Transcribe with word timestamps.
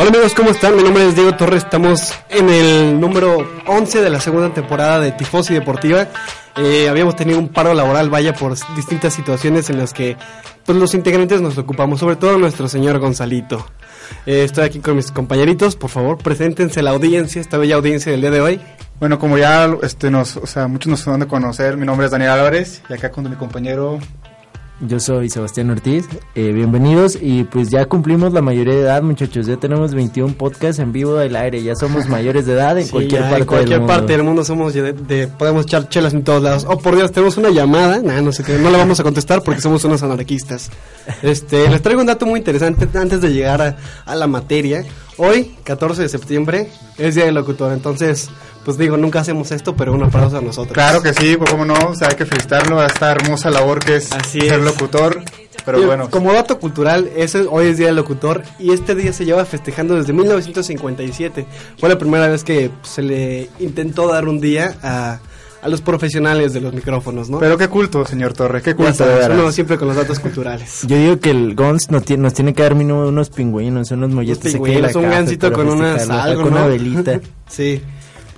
Hola 0.00 0.10
amigos, 0.10 0.32
¿cómo 0.32 0.50
están? 0.50 0.76
Mi 0.76 0.84
nombre 0.84 1.08
es 1.08 1.16
Diego 1.16 1.34
Torres, 1.34 1.64
estamos 1.64 2.14
en 2.30 2.48
el 2.48 3.00
número 3.00 3.38
11 3.66 4.00
de 4.00 4.08
la 4.08 4.20
segunda 4.20 4.54
temporada 4.54 5.00
de 5.00 5.10
Tifosi 5.10 5.54
Deportiva. 5.54 6.06
Eh, 6.56 6.88
habíamos 6.88 7.16
tenido 7.16 7.40
un 7.40 7.48
paro 7.48 7.74
laboral, 7.74 8.08
vaya, 8.08 8.32
por 8.32 8.54
distintas 8.76 9.12
situaciones 9.12 9.70
en 9.70 9.78
las 9.78 9.92
que 9.92 10.16
pues, 10.64 10.78
los 10.78 10.94
integrantes 10.94 11.40
nos 11.40 11.58
ocupamos, 11.58 11.98
sobre 11.98 12.14
todo 12.14 12.38
nuestro 12.38 12.68
señor 12.68 13.00
Gonzalito. 13.00 13.66
Eh, 14.24 14.44
estoy 14.44 14.66
aquí 14.66 14.78
con 14.78 14.94
mis 14.94 15.10
compañeritos, 15.10 15.74
por 15.74 15.90
favor, 15.90 16.16
preséntense 16.18 16.80
la 16.80 16.90
audiencia, 16.90 17.40
esta 17.40 17.58
bella 17.58 17.74
audiencia 17.74 18.12
del 18.12 18.20
día 18.20 18.30
de 18.30 18.40
hoy. 18.40 18.60
Bueno, 19.00 19.18
como 19.18 19.36
ya 19.36 19.68
este, 19.82 20.12
nos, 20.12 20.36
o 20.36 20.46
sea, 20.46 20.68
muchos 20.68 20.90
nos 20.92 21.04
van 21.06 21.22
a 21.22 21.26
conocer, 21.26 21.76
mi 21.76 21.86
nombre 21.86 22.06
es 22.06 22.12
Daniel 22.12 22.30
Álvarez 22.30 22.82
y 22.88 22.92
acá 22.92 23.10
con 23.10 23.28
mi 23.28 23.34
compañero 23.34 23.98
yo 24.80 25.00
soy 25.00 25.28
Sebastián 25.28 25.70
Ortiz, 25.70 26.06
eh, 26.34 26.52
bienvenidos 26.52 27.18
y 27.20 27.44
pues 27.44 27.68
ya 27.68 27.86
cumplimos 27.86 28.32
la 28.32 28.42
mayoría 28.42 28.74
de 28.74 28.80
edad 28.82 29.02
muchachos, 29.02 29.46
ya 29.46 29.56
tenemos 29.56 29.92
21 29.92 30.34
podcasts 30.34 30.78
en 30.78 30.92
vivo 30.92 31.16
del 31.16 31.34
aire, 31.34 31.62
ya 31.62 31.74
somos 31.74 32.08
mayores 32.08 32.46
de 32.46 32.52
edad 32.52 32.78
en 32.78 32.86
cualquier 32.88 33.22
parte 33.22 33.38
en 33.38 33.46
cualquier 33.46 33.68
del 33.70 33.80
mundo. 33.80 33.92
parte 33.92 34.12
del 34.12 34.22
mundo 34.22 34.44
somos 34.44 34.74
de, 34.74 35.28
podemos 35.36 35.66
echar 35.66 35.88
chelas 35.88 36.14
en 36.14 36.22
todos 36.22 36.42
lados. 36.42 36.66
Oh 36.68 36.78
por 36.78 36.94
Dios, 36.94 37.10
tenemos 37.10 37.36
una 37.36 37.50
llamada, 37.50 38.00
nah, 38.02 38.20
no 38.20 38.32
sé 38.32 38.44
qué, 38.44 38.58
no 38.58 38.70
la 38.70 38.78
vamos 38.78 39.00
a 39.00 39.02
contestar 39.02 39.42
porque 39.42 39.60
somos 39.60 39.84
unos 39.84 40.02
anarquistas. 40.02 40.70
Este, 41.22 41.68
les 41.68 41.82
traigo 41.82 42.00
un 42.00 42.06
dato 42.06 42.26
muy 42.26 42.38
interesante 42.38 42.88
antes 42.98 43.20
de 43.20 43.32
llegar 43.32 43.60
a, 43.60 43.76
a 44.04 44.14
la 44.14 44.26
materia. 44.26 44.84
Hoy, 45.16 45.56
14 45.64 46.02
de 46.02 46.08
septiembre, 46.08 46.70
es 46.96 47.16
Día 47.16 47.24
del 47.24 47.34
Locutor, 47.34 47.72
entonces 47.72 48.30
pues 48.68 48.76
digo, 48.76 48.98
nunca 48.98 49.20
hacemos 49.20 49.50
esto, 49.50 49.74
pero 49.74 49.94
un 49.94 50.02
aplauso 50.02 50.36
a 50.36 50.42
nosotros. 50.42 50.74
Claro 50.74 51.00
que 51.00 51.14
sí, 51.14 51.38
pues 51.38 51.50
cómo 51.50 51.64
no, 51.64 51.72
o 51.72 51.94
sea, 51.94 52.08
hay 52.08 52.16
que 52.16 52.26
felicitarlo 52.26 52.78
a 52.78 52.84
esta 52.84 53.10
hermosa 53.12 53.48
labor 53.50 53.78
que 53.78 53.96
es 53.96 54.12
Así 54.12 54.42
ser 54.42 54.58
es. 54.58 54.62
locutor. 54.62 55.22
Pero 55.64 55.86
bueno, 55.86 56.10
Como 56.10 56.34
dato 56.34 56.58
cultural, 56.58 57.08
ese, 57.16 57.46
hoy 57.48 57.68
es 57.68 57.78
Día 57.78 57.86
del 57.86 57.96
Locutor 57.96 58.42
y 58.58 58.72
este 58.72 58.94
día 58.94 59.14
se 59.14 59.24
lleva 59.24 59.46
festejando 59.46 59.94
desde 59.94 60.12
1957. 60.12 61.46
Fue 61.78 61.88
la 61.88 61.96
primera 61.96 62.28
vez 62.28 62.44
que 62.44 62.70
se 62.82 63.00
le 63.00 63.48
intentó 63.58 64.06
dar 64.06 64.28
un 64.28 64.38
día 64.38 64.76
a, 64.82 65.18
a 65.62 65.68
los 65.70 65.80
profesionales 65.80 66.52
de 66.52 66.60
los 66.60 66.74
micrófonos, 66.74 67.30
¿no? 67.30 67.38
pero 67.38 67.56
qué 67.56 67.68
culto, 67.68 68.04
señor 68.04 68.34
Torre, 68.34 68.60
qué 68.60 68.74
culto. 68.74 68.90
de 68.92 68.98
sabes, 68.98 69.16
veras. 69.18 69.38
uno 69.38 69.50
siempre 69.50 69.78
con 69.78 69.88
los 69.88 69.96
datos 69.96 70.18
culturales. 70.20 70.80
Yo 70.86 70.98
digo 70.98 71.18
que 71.20 71.30
el 71.30 71.54
Gons 71.54 71.90
nos 71.90 72.04
tiene, 72.04 72.24
nos 72.24 72.34
tiene 72.34 72.52
que 72.52 72.62
dar 72.64 72.74
mínimo 72.74 73.08
unos 73.08 73.30
pingüinos, 73.30 73.90
unos 73.92 74.10
molletes 74.10 74.52
pingüinos, 74.52 74.94
un 74.94 75.08
gansito 75.08 75.50
con 75.54 75.68
una 75.70 75.98
sal, 75.98 76.34
con 76.34 76.44
¿no? 76.44 76.50
una 76.50 76.66
velita. 76.66 77.18
Sí. 77.48 77.80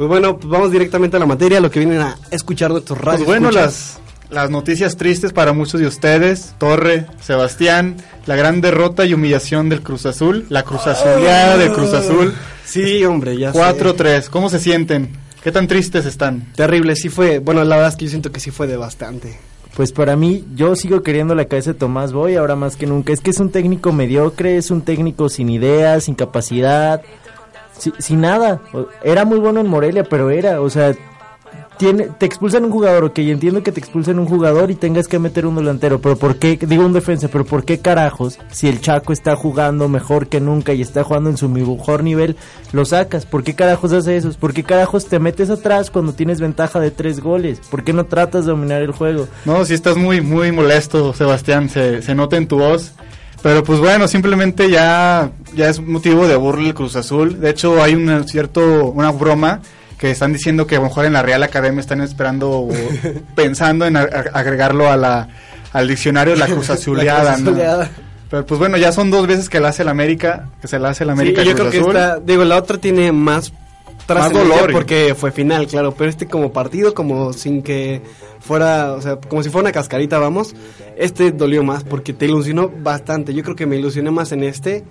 Pues 0.00 0.08
bueno, 0.08 0.38
pues 0.38 0.48
vamos 0.48 0.72
directamente 0.72 1.18
a 1.18 1.20
la 1.20 1.26
materia, 1.26 1.60
lo 1.60 1.70
que 1.70 1.78
vienen 1.78 2.00
a 2.00 2.16
escuchar 2.30 2.70
nuestros 2.70 2.98
Pues 2.98 3.04
radios. 3.06 3.26
bueno, 3.26 3.50
las, 3.50 3.98
las 4.30 4.48
noticias 4.48 4.96
tristes 4.96 5.34
para 5.34 5.52
muchos 5.52 5.78
de 5.78 5.86
ustedes, 5.86 6.54
Torre, 6.56 7.04
Sebastián, 7.20 7.98
la 8.24 8.34
gran 8.34 8.62
derrota 8.62 9.04
y 9.04 9.12
humillación 9.12 9.68
del 9.68 9.82
Cruz 9.82 10.06
Azul, 10.06 10.46
la 10.48 10.62
Cruz 10.62 10.86
Azuleada 10.86 11.58
del 11.58 11.72
Cruz 11.72 11.92
Azul, 11.92 12.32
Sí, 12.64 13.04
hombre, 13.04 13.36
ya 13.36 13.52
sé. 13.52 13.58
4-3, 13.58 14.30
¿cómo 14.30 14.48
se 14.48 14.58
sienten? 14.58 15.10
¿Qué 15.44 15.52
tan 15.52 15.66
tristes 15.66 16.06
están? 16.06 16.50
Terrible, 16.54 16.96
sí 16.96 17.10
fue. 17.10 17.38
Bueno, 17.38 17.62
la 17.64 17.76
verdad 17.76 17.90
es 17.92 17.96
que 17.96 18.06
yo 18.06 18.10
siento 18.10 18.32
que 18.32 18.40
sí 18.40 18.50
fue 18.50 18.66
de 18.66 18.78
bastante. 18.78 19.38
Pues 19.76 19.92
para 19.92 20.16
mí, 20.16 20.44
yo 20.54 20.74
sigo 20.76 21.02
queriendo 21.02 21.34
la 21.34 21.44
cabeza 21.44 21.72
de 21.72 21.78
Tomás 21.78 22.12
Boy 22.12 22.36
ahora 22.36 22.56
más 22.56 22.76
que 22.76 22.86
nunca. 22.86 23.12
Es 23.12 23.20
que 23.20 23.30
es 23.30 23.38
un 23.38 23.50
técnico 23.50 23.92
mediocre, 23.92 24.56
es 24.56 24.70
un 24.70 24.82
técnico 24.82 25.28
sin 25.28 25.48
ideas, 25.50 26.04
sin 26.04 26.14
capacidad, 26.14 27.02
si- 27.80 27.92
sin 27.98 28.20
nada. 28.20 28.60
Era 29.02 29.24
muy 29.24 29.38
bueno 29.40 29.58
en 29.60 29.66
Morelia, 29.66 30.04
pero 30.04 30.30
era, 30.30 30.60
o 30.60 30.70
sea, 30.70 30.94
tiene, 31.78 32.08
te 32.18 32.26
expulsan 32.26 32.66
un 32.66 32.70
jugador, 32.70 33.04
ok, 33.04 33.18
entiendo 33.20 33.62
que 33.62 33.72
te 33.72 33.80
expulsen 33.80 34.18
un 34.18 34.26
jugador 34.26 34.70
y 34.70 34.74
tengas 34.74 35.08
que 35.08 35.18
meter 35.18 35.46
un 35.46 35.56
delantero, 35.56 35.98
pero 35.98 36.14
¿por 36.16 36.36
qué, 36.36 36.58
digo 36.60 36.84
un 36.84 36.92
defensa, 36.92 37.28
pero 37.28 37.46
por 37.46 37.64
qué 37.64 37.78
carajos, 37.78 38.38
si 38.50 38.68
el 38.68 38.82
Chaco 38.82 39.14
está 39.14 39.34
jugando 39.34 39.88
mejor 39.88 40.26
que 40.28 40.40
nunca 40.42 40.74
y 40.74 40.82
está 40.82 41.04
jugando 41.04 41.30
en 41.30 41.38
su 41.38 41.48
mejor 41.48 42.04
nivel, 42.04 42.36
lo 42.72 42.84
sacas? 42.84 43.24
¿Por 43.24 43.44
qué 43.44 43.54
carajos 43.54 43.94
haces 43.94 44.26
eso? 44.26 44.38
¿Por 44.38 44.52
qué 44.52 44.62
carajos 44.62 45.06
te 45.06 45.18
metes 45.20 45.48
atrás 45.48 45.90
cuando 45.90 46.12
tienes 46.12 46.38
ventaja 46.38 46.80
de 46.80 46.90
tres 46.90 47.20
goles? 47.20 47.60
¿Por 47.70 47.82
qué 47.82 47.94
no 47.94 48.04
tratas 48.04 48.44
de 48.44 48.50
dominar 48.50 48.82
el 48.82 48.92
juego? 48.92 49.26
No, 49.46 49.64
si 49.64 49.72
estás 49.72 49.96
muy, 49.96 50.20
muy 50.20 50.52
molesto, 50.52 51.14
Sebastián, 51.14 51.70
se, 51.70 52.02
se 52.02 52.14
nota 52.14 52.36
en 52.36 52.46
tu 52.46 52.58
voz. 52.58 52.92
Pero 53.42 53.64
pues 53.64 53.78
bueno, 53.80 54.06
simplemente 54.06 54.70
ya, 54.70 55.30
ya 55.54 55.68
es 55.70 55.80
motivo 55.80 56.28
de 56.28 56.36
burla 56.36 56.68
el 56.68 56.74
Cruz 56.74 56.94
Azul. 56.96 57.40
De 57.40 57.50
hecho, 57.50 57.82
hay 57.82 57.94
una 57.94 58.22
cierto, 58.24 58.86
una 58.86 59.10
broma 59.12 59.60
que 59.98 60.10
están 60.10 60.32
diciendo 60.32 60.66
que 60.66 60.76
a 60.76 60.78
lo 60.78 60.84
mejor 60.86 61.04
en 61.06 61.14
la 61.14 61.22
Real 61.22 61.42
Academia 61.42 61.80
están 61.80 62.00
esperando 62.02 62.50
o 62.50 62.68
pensando 63.34 63.86
en 63.86 63.96
a- 63.96 64.00
a- 64.02 64.38
agregarlo 64.38 64.90
a 64.90 64.96
la, 64.96 65.28
al 65.72 65.88
diccionario 65.88 66.36
la 66.36 66.46
Cruz 66.46 66.68
Azuleada. 66.70 67.24
La 67.24 67.30
Cruz 67.34 67.44
¿no? 67.44 67.50
Azuleada. 67.50 67.90
Pero 68.30 68.46
pues 68.46 68.60
bueno, 68.60 68.76
ya 68.76 68.92
son 68.92 69.10
dos 69.10 69.26
veces 69.26 69.48
que 69.48 69.58
la 69.58 69.68
hace 69.70 69.82
el 69.82 69.88
América, 69.88 70.48
que 70.60 70.68
se 70.68 70.78
la 70.78 70.90
hace 70.90 71.02
el 71.04 71.10
América 71.10 71.42
Sí, 71.42 71.48
yo 71.48 71.54
Cruz 71.56 71.68
creo 71.70 71.82
que 71.82 71.88
Azul. 71.88 71.96
esta, 71.96 72.20
digo, 72.20 72.44
la 72.44 72.56
otra 72.58 72.78
tiene 72.78 73.10
más 73.10 73.52
trascendencia 74.06 74.56
dolor. 74.56 74.72
porque 74.72 75.14
fue 75.16 75.32
final, 75.32 75.66
claro, 75.66 75.92
pero 75.92 76.10
este 76.10 76.26
como 76.26 76.52
partido, 76.52 76.94
como 76.94 77.32
sin 77.32 77.62
que 77.62 78.02
fuera, 78.40 78.92
o 78.92 79.02
sea, 79.02 79.16
como 79.16 79.42
si 79.42 79.50
fuera 79.50 79.66
una 79.66 79.72
cascarita, 79.72 80.18
vamos, 80.18 80.54
este 80.96 81.32
dolió 81.32 81.62
más 81.62 81.84
porque 81.84 82.12
te 82.12 82.26
ilusionó 82.26 82.68
bastante. 82.68 83.34
Yo 83.34 83.42
creo 83.42 83.56
que 83.56 83.66
me 83.66 83.76
ilusioné 83.76 84.10
más 84.10 84.32
en 84.32 84.44
este, 84.44 84.84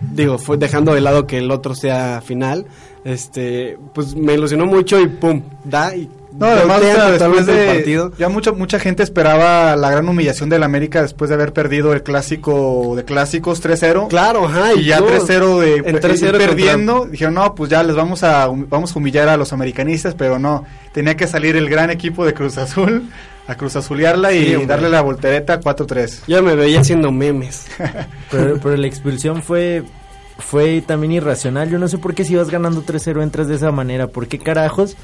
digo, 0.00 0.38
fue 0.38 0.56
dejando 0.56 0.94
de 0.94 1.00
lado 1.00 1.26
que 1.26 1.38
el 1.38 1.50
otro 1.50 1.74
sea 1.74 2.20
final, 2.20 2.66
este, 3.04 3.78
pues 3.94 4.14
me 4.14 4.34
ilusionó 4.34 4.66
mucho 4.66 5.00
y 5.00 5.08
pum, 5.08 5.42
da 5.64 5.94
y 5.96 6.10
No, 6.38 6.46
además, 6.46 6.78
o 6.78 6.82
sea, 6.84 6.92
después 7.10 7.18
totalmente 7.18 7.52
el 7.52 7.58
de, 7.68 7.74
partido. 7.74 8.12
ya 8.18 8.28
mucha 8.28 8.52
mucha 8.52 8.78
gente 8.78 9.02
esperaba 9.02 9.74
la 9.76 9.90
gran 9.90 10.08
humillación 10.08 10.48
del 10.48 10.62
América 10.62 11.02
después 11.02 11.28
de 11.28 11.34
haber 11.34 11.52
perdido 11.52 11.92
el 11.92 12.02
clásico 12.02 12.94
de 12.96 13.04
clásicos 13.04 13.62
3-0. 13.62 14.08
Claro, 14.08 14.46
ajá, 14.46 14.74
y 14.74 14.84
ya 14.84 14.98
yo- 15.00 15.06
3-0 15.06 15.60
de 15.60 15.82
3-0 15.82 16.32
contra- 16.32 16.46
perdiendo, 16.46 17.06
dijeron, 17.06 17.34
"No, 17.34 17.54
pues 17.54 17.70
ya 17.70 17.82
les 17.82 17.96
vamos 17.96 18.22
a 18.22 18.46
vamos 18.48 18.94
a 18.94 18.98
humillar 18.98 19.28
a 19.28 19.36
los 19.36 19.52
americanistas", 19.52 20.14
pero 20.14 20.38
no, 20.38 20.64
tenía 20.92 21.16
que 21.16 21.26
salir 21.26 21.56
el 21.56 21.68
gran 21.68 21.90
equipo 21.90 22.24
de 22.26 22.34
Cruz 22.34 22.58
Azul 22.58 23.08
a 23.48 23.54
Cruz 23.54 23.76
Azulearla 23.76 24.32
y 24.32 24.56
Sí, 24.56 24.66
darle 24.66 24.88
la 24.90 25.00
voltereta 25.02 25.60
4-3. 25.60 26.22
Ya 26.26 26.42
me 26.42 26.54
veía 26.56 26.80
haciendo 26.80 27.12
memes. 27.12 27.66
Pero, 28.30 28.58
pero 28.60 28.76
la 28.76 28.86
expulsión 28.88 29.40
fue 29.42 29.84
fue 30.38 30.82
también 30.86 31.12
irracional. 31.12 31.70
Yo 31.70 31.78
no 31.78 31.88
sé 31.88 31.96
por 31.96 32.14
qué 32.14 32.24
si 32.24 32.34
vas 32.34 32.50
ganando 32.50 32.82
3-0 32.82 33.22
entras 33.22 33.48
de 33.48 33.54
esa 33.54 33.70
manera. 33.70 34.08
¿Por 34.08 34.26
qué 34.26 34.38
carajos 34.38 34.96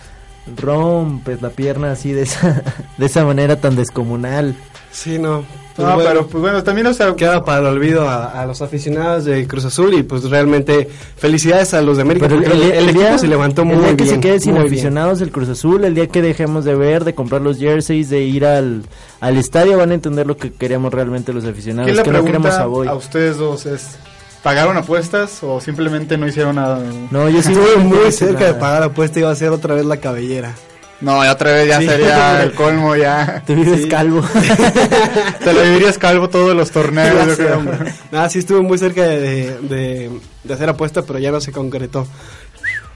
rompes 0.57 1.41
la 1.43 1.51
pierna 1.51 1.93
así 1.93 2.13
de 2.13 2.23
esa, 2.23 2.63
de 2.99 3.07
esa 3.07 3.25
manera 3.25 3.57
tan 3.61 3.77
descomunal? 3.77 4.55
Sí, 4.91 5.19
no. 5.19 5.43
Pues 5.75 5.89
no, 5.89 5.95
bueno. 5.95 6.09
pero 6.11 6.27
pues 6.27 6.43
bueno, 6.43 6.63
también 6.63 6.87
o 6.87 6.93
sea, 6.93 7.17
queda 7.17 7.43
para 7.47 7.61
el 7.61 7.67
olvido 7.67 8.07
a, 8.07 8.43
a 8.43 8.45
los 8.45 8.61
aficionados 8.61 9.25
de 9.25 9.47
Cruz 9.47 9.65
Azul 9.65 9.95
y 9.95 10.03
pues 10.03 10.25
realmente 10.29 10.87
felicidades 11.17 11.73
a 11.73 11.81
los 11.81 11.97
de 11.97 12.03
América 12.03 12.29
porque 12.29 12.45
el, 12.45 12.53
el 12.73 12.85
equipo 12.91 13.01
día- 13.01 13.17
se 13.17 13.27
levantó 13.27 13.65
muy 13.65 13.77
el 13.77 13.81
día 13.83 13.97
que 13.97 14.03
bien. 14.05 14.15
se 14.17 14.21
quede 14.21 14.41
sin 14.41 14.53
muy 14.53 14.65
bien. 14.65 14.73
aficionados 14.75 15.23
el 15.23 15.31
Cruz 15.33 15.49
Azul, 15.49 15.85
el 15.85 15.95
día 15.95 16.09
que 16.09 16.21
dejemos 16.21 16.67
de 16.67 16.75
ver, 16.75 17.05
de 17.05 17.15
comprar 17.15 17.41
los 17.41 17.57
jerseys, 17.59 18.11
de 18.11 18.21
ir 18.21 18.45
al, 18.45 18.83
al 19.21 19.39
estadio, 19.39 19.79
van 19.79 19.93
a 19.93 19.95
entender 19.95 20.27
lo 20.27 20.37
que 20.37 20.53
queremos 20.53 20.93
realmente 20.93 21.33
los 21.33 21.47
aficionados. 21.47 21.87
¿Quién 21.87 21.97
le 21.97 22.03
que 22.03 22.11
no 22.13 22.23
queremos 22.23 22.51
a 22.53 22.67
Boy. 22.67 22.87
a 22.89 22.93
ustedes 22.95 23.39
dos 23.39 23.65
es 23.65 23.97
¿Pagaron 24.43 24.77
apuestas 24.77 25.39
o 25.43 25.61
simplemente 25.61 26.19
no 26.19 26.27
hicieron 26.27 26.57
nada? 26.57 26.81
No, 27.11 27.29
yo 27.29 27.43
sí 27.43 27.53
Estuve 27.53 27.77
muy 27.85 28.11
cerca 28.13 28.45
de 28.47 28.55
pagar 28.55 28.83
apuesta 28.83 29.19
y 29.19 29.23
iba 29.23 29.31
a 29.31 29.37
ser 29.37 29.51
otra 29.51 29.75
vez 29.75 29.85
la 29.85 29.99
cabellera. 29.99 30.55
No, 31.01 31.23
ya 31.25 31.33
otra 31.33 31.53
vez 31.53 31.69
ya 31.69 31.79
Sí. 31.81 31.87
sería 31.89 32.43
el 32.43 32.53
colmo 32.53 32.95
ya. 32.97 33.43
Te 33.47 33.55
vives 33.55 33.83
Sí. 33.83 33.89
calvo. 33.89 34.21
Te 35.45 35.53
lo 35.53 35.63
vivirías 35.63 35.99
calvo 35.99 36.29
todos 36.29 36.55
los 36.57 36.71
torneos, 36.71 37.27
yo 37.27 37.37
creo. 37.37 37.63
Nada, 38.11 38.29
sí 38.29 38.39
estuve 38.41 38.61
muy 38.63 38.79
cerca 38.79 39.03
de, 39.03 39.21
de, 39.21 39.59
de- 39.69 40.11
de 40.45 40.55
hacer 40.55 40.69
apuesta, 40.69 41.03
pero 41.03 41.19
ya 41.19 41.31
no 41.31 41.41
se 41.41 41.53
concretó. 41.53 42.07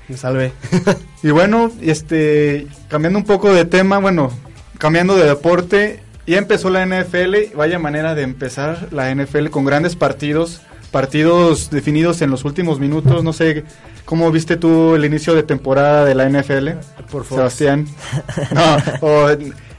Me 0.09 0.17
salvé. 0.17 0.53
Y 1.25 1.31
bueno, 1.31 1.71
este, 1.81 2.69
cambiando 2.89 3.19
un 3.19 3.25
poco 3.25 3.53
de 3.53 3.65
tema, 3.65 3.99
bueno, 3.99 4.31
cambiando 4.79 5.17
de 5.17 5.27
deporte, 5.27 6.01
ya 6.29 6.39
empezó 6.39 6.71
la 6.71 6.85
NFL, 6.87 7.55
vaya 7.57 7.79
manera 7.81 8.15
de 8.15 8.23
empezar 8.23 8.89
la 8.93 9.13
NFL 9.13 9.49
con 9.51 9.65
grandes 9.65 9.97
partidos, 9.97 10.61
partidos 10.97 11.69
definidos 11.69 12.23
en 12.23 12.31
los 12.31 12.47
últimos 12.47 12.81
minutos, 12.81 13.23
no 13.23 13.35
sé 13.35 13.65
cómo 14.07 14.33
viste 14.33 14.57
tú 14.57 14.95
el 14.95 15.05
inicio 15.05 15.35
de 15.35 15.43
temporada 15.43 16.07
de 16.07 16.15
la 16.15 16.27
NFL, 16.27 16.71
Por 17.13 17.23
favor. 17.27 17.51
Sebastián. 17.51 17.87
No, 18.55 19.07
o 19.07 19.29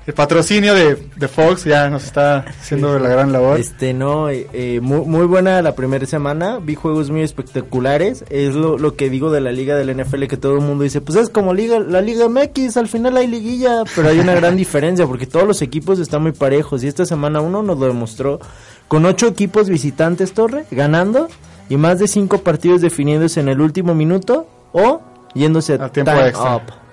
el 0.07 0.13
patrocinio 0.13 0.74
de, 0.74 0.98
de 1.18 1.27
Fox 1.27 1.65
ya 1.65 1.89
nos 1.89 2.06
está 2.06 2.38
haciendo 2.38 2.98
la 2.98 3.09
gran 3.09 3.33
labor. 3.33 3.59
Este, 3.59 3.94
no, 3.94 4.30
eh, 4.30 4.48
eh, 4.54 4.80
muy, 4.81 5.01
muy 5.01 5.25
buena 5.25 5.62
la 5.62 5.75
primera 5.75 6.06
semana, 6.06 6.59
vi 6.59 6.75
juegos 6.75 7.12
muy 7.12 7.24
espectaculares, 7.24 8.24
es 8.30 8.56
lo, 8.56 8.77
lo 8.77 8.95
que 8.95 9.09
digo 9.09 9.31
de 9.31 9.42
la 9.42 9.51
liga 9.51 9.75
del 9.75 9.94
NFL 9.94 10.27
que 10.27 10.38
todo 10.38 10.54
el 10.54 10.62
mundo 10.62 10.86
dice, 10.86 11.01
pues 11.01 11.18
es 11.18 11.30
como 11.30 11.54
liga, 11.54 11.80
la 11.80 12.01
liga 12.01 12.30
MX, 12.30 12.77
al 12.77 12.88
final 12.88 13.18
hay 13.18 13.27
liguilla, 13.27 13.83
pero 13.98 14.07
hay 14.07 14.19
una 14.19 14.33
gran 14.33 14.56
diferencia 14.56 15.06
porque 15.06 15.27
todos 15.27 15.45
los 15.45 15.62
equipos 15.62 16.00
están 16.00 16.21
muy 16.21 16.31
parejos 16.31 16.86
y 16.86 16.88
esta 16.88 17.06
semana 17.06 17.42
uno 17.42 17.62
nos 17.62 17.77
lo 17.77 17.88
demostró 17.88 18.39
con 18.88 19.06
ocho 19.06 19.27
equipos 19.27 19.68
visitantes, 19.68 20.31
Torre, 20.31 20.63
ganando 20.71 21.27
y 21.68 21.75
más 21.75 22.00
de 22.00 22.07
cinco 22.07 22.38
partidos 22.38 22.80
definiéndose 22.80 23.42
en 23.42 23.50
el 23.50 23.60
último 23.60 23.94
minuto 23.94 24.48
o 24.71 25.01
yéndose 25.33 25.74
A 25.74 25.89
tiempo 25.89 26.13
extra. 26.13 26.56
up. 26.56 26.87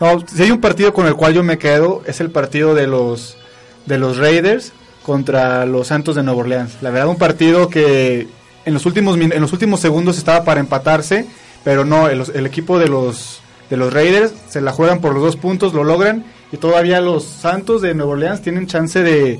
No, 0.00 0.18
si 0.26 0.42
hay 0.42 0.50
un 0.50 0.60
partido 0.60 0.94
con 0.94 1.06
el 1.06 1.14
cual 1.14 1.34
yo 1.34 1.42
me 1.42 1.58
quedo, 1.58 2.02
es 2.06 2.20
el 2.20 2.30
partido 2.30 2.74
de 2.74 2.86
los, 2.86 3.36
de 3.84 3.98
los 3.98 4.16
Raiders 4.16 4.72
contra 5.02 5.66
los 5.66 5.88
Santos 5.88 6.16
de 6.16 6.22
Nueva 6.22 6.40
Orleans. 6.40 6.78
La 6.80 6.90
verdad, 6.90 7.08
un 7.08 7.18
partido 7.18 7.68
que 7.68 8.26
en 8.64 8.74
los 8.74 8.86
últimos, 8.86 9.18
en 9.18 9.40
los 9.40 9.52
últimos 9.52 9.80
segundos 9.80 10.16
estaba 10.16 10.44
para 10.44 10.60
empatarse, 10.60 11.26
pero 11.64 11.84
no, 11.84 12.08
el, 12.08 12.46
equipo 12.46 12.78
de 12.78 12.88
los, 12.88 13.42
de 13.68 13.76
los 13.76 13.92
Raiders 13.92 14.32
se 14.48 14.62
la 14.62 14.72
juegan 14.72 15.00
por 15.00 15.12
los 15.12 15.22
dos 15.22 15.36
puntos, 15.36 15.74
lo 15.74 15.84
logran, 15.84 16.24
y 16.50 16.56
todavía 16.56 17.02
los 17.02 17.24
Santos 17.24 17.82
de 17.82 17.94
Nueva 17.94 18.12
Orleans 18.12 18.40
tienen 18.40 18.66
chance 18.66 19.02
de, 19.02 19.38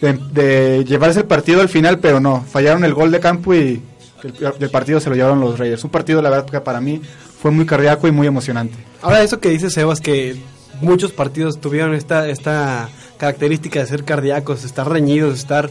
de, 0.00 0.14
de 0.32 0.84
llevarse 0.86 1.20
el 1.20 1.26
partido 1.26 1.60
al 1.60 1.68
final, 1.68 1.98
pero 1.98 2.20
no, 2.20 2.42
fallaron 2.42 2.84
el 2.84 2.94
gol 2.94 3.10
de 3.10 3.20
campo 3.20 3.54
y 3.54 3.82
el, 4.22 4.52
el 4.58 4.70
partido 4.70 4.98
se 4.98 5.10
lo 5.10 5.16
llevaron 5.16 5.40
los 5.40 5.58
Raiders. 5.58 5.84
Un 5.84 5.90
partido, 5.90 6.22
la 6.22 6.30
verdad, 6.30 6.46
que 6.46 6.60
para 6.60 6.80
mí 6.80 7.02
fue 7.40 7.50
muy 7.50 7.66
cardíaco 7.66 8.06
y 8.06 8.12
muy 8.12 8.26
emocionante. 8.26 8.76
Ahora, 9.02 9.22
eso 9.22 9.40
que 9.40 9.48
dice 9.48 9.70
Sebas, 9.70 10.00
que 10.00 10.36
muchos 10.80 11.12
partidos 11.12 11.60
tuvieron 11.60 11.94
esta, 11.94 12.28
esta 12.28 12.88
característica 13.16 13.80
de 13.80 13.86
ser 13.86 14.04
cardíacos, 14.04 14.64
estar 14.64 14.88
reñidos, 14.88 15.38
estar, 15.38 15.70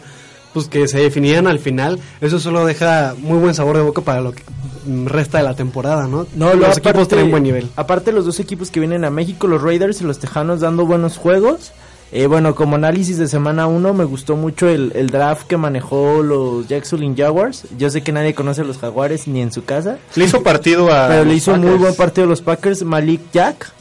pues 0.53 0.67
que 0.67 0.87
se 0.87 0.99
definían 0.99 1.47
al 1.47 1.59
final, 1.59 1.99
eso 2.21 2.39
solo 2.39 2.65
deja 2.65 3.15
muy 3.17 3.37
buen 3.39 3.53
sabor 3.53 3.77
de 3.77 3.83
boca 3.83 4.01
para 4.01 4.21
lo 4.21 4.31
que 4.31 4.43
resta 5.05 5.37
de 5.39 5.43
la 5.43 5.55
temporada, 5.55 6.07
¿no? 6.07 6.25
No, 6.35 6.53
los 6.53 6.69
lo 6.69 6.77
equipos 6.77 7.07
tienen 7.07 7.31
buen 7.31 7.43
nivel. 7.43 7.69
Aparte 7.75 8.11
los 8.11 8.25
dos 8.25 8.39
equipos 8.39 8.71
que 8.71 8.79
vienen 8.79 9.05
a 9.05 9.09
México, 9.09 9.47
los 9.47 9.61
Raiders 9.61 10.01
y 10.01 10.03
los 10.03 10.19
Tejanos 10.19 10.61
dando 10.61 10.85
buenos 10.85 11.17
juegos. 11.17 11.71
Eh, 12.11 12.25
bueno, 12.25 12.55
como 12.55 12.75
análisis 12.75 13.17
de 13.19 13.27
semana 13.27 13.67
1 13.67 13.93
me 13.93 14.03
gustó 14.03 14.35
mucho 14.35 14.67
el, 14.67 14.91
el 14.95 15.11
draft 15.11 15.45
que 15.45 15.57
manejó 15.57 16.23
los 16.23 16.67
Jacksonville 16.67 17.15
Jaguars. 17.15 17.65
Yo 17.77 17.89
sé 17.91 18.01
que 18.01 18.11
nadie 18.11 18.33
conoce 18.33 18.61
a 18.61 18.63
los 18.63 18.79
Jaguares 18.79 19.27
ni 19.27 19.41
en 19.41 19.51
su 19.51 19.63
casa, 19.63 19.99
Le 20.15 20.25
hizo 20.25 20.41
partido 20.41 20.91
a. 20.91 21.07
pero 21.07 21.23
le 21.23 21.35
hizo 21.35 21.55
muy 21.55 21.77
buen 21.77 21.93
partido 21.95 22.25
a 22.25 22.29
los 22.29 22.41
Packers. 22.41 22.83
Malik 22.83 23.21
Jack, 23.31 23.71